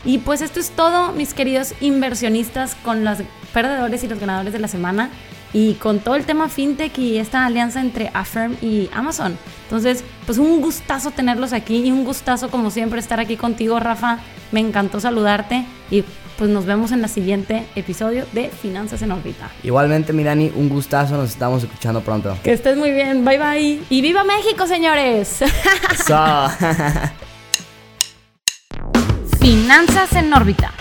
Y 0.08 0.16
pues 0.16 0.40
esto 0.40 0.58
es 0.58 0.70
todo, 0.70 1.12
mis 1.12 1.34
queridos 1.34 1.74
inversionistas, 1.82 2.74
con 2.76 3.04
los 3.04 3.18
perdedores 3.52 4.02
y 4.04 4.08
los 4.08 4.18
ganadores 4.18 4.54
de 4.54 4.58
la 4.58 4.66
semana 4.66 5.10
y 5.52 5.74
con 5.74 5.98
todo 5.98 6.14
el 6.14 6.24
tema 6.24 6.48
fintech 6.48 6.96
y 6.96 7.18
esta 7.18 7.44
alianza 7.44 7.82
entre 7.82 8.10
Affirm 8.14 8.56
y 8.62 8.88
Amazon. 8.94 9.36
Entonces, 9.64 10.02
pues 10.24 10.38
un 10.38 10.62
gustazo 10.62 11.10
tenerlos 11.10 11.52
aquí 11.52 11.84
y 11.84 11.92
un 11.92 12.06
gustazo 12.06 12.48
como 12.48 12.70
siempre 12.70 13.00
estar 13.00 13.20
aquí 13.20 13.36
contigo, 13.36 13.80
Rafa. 13.80 14.20
Me 14.50 14.60
encantó 14.60 14.98
saludarte 14.98 15.66
y 15.90 16.02
pues 16.38 16.48
nos 16.48 16.64
vemos 16.64 16.90
en 16.92 17.04
el 17.04 17.10
siguiente 17.10 17.66
episodio 17.76 18.24
de 18.32 18.48
Finanzas 18.48 19.02
en 19.02 19.12
órbita. 19.12 19.50
Igualmente, 19.62 20.14
Mirani, 20.14 20.50
un 20.56 20.70
gustazo, 20.70 21.18
nos 21.18 21.28
estamos 21.28 21.62
escuchando 21.64 22.00
pronto. 22.00 22.34
Que 22.42 22.54
estés 22.54 22.78
muy 22.78 22.92
bien, 22.92 23.26
bye 23.26 23.36
bye. 23.36 23.82
Y 23.90 24.00
viva 24.00 24.24
México, 24.24 24.66
señores. 24.66 25.40
So. 26.06 26.16
Finanzas 29.48 30.12
en 30.12 30.34
órbita. 30.34 30.77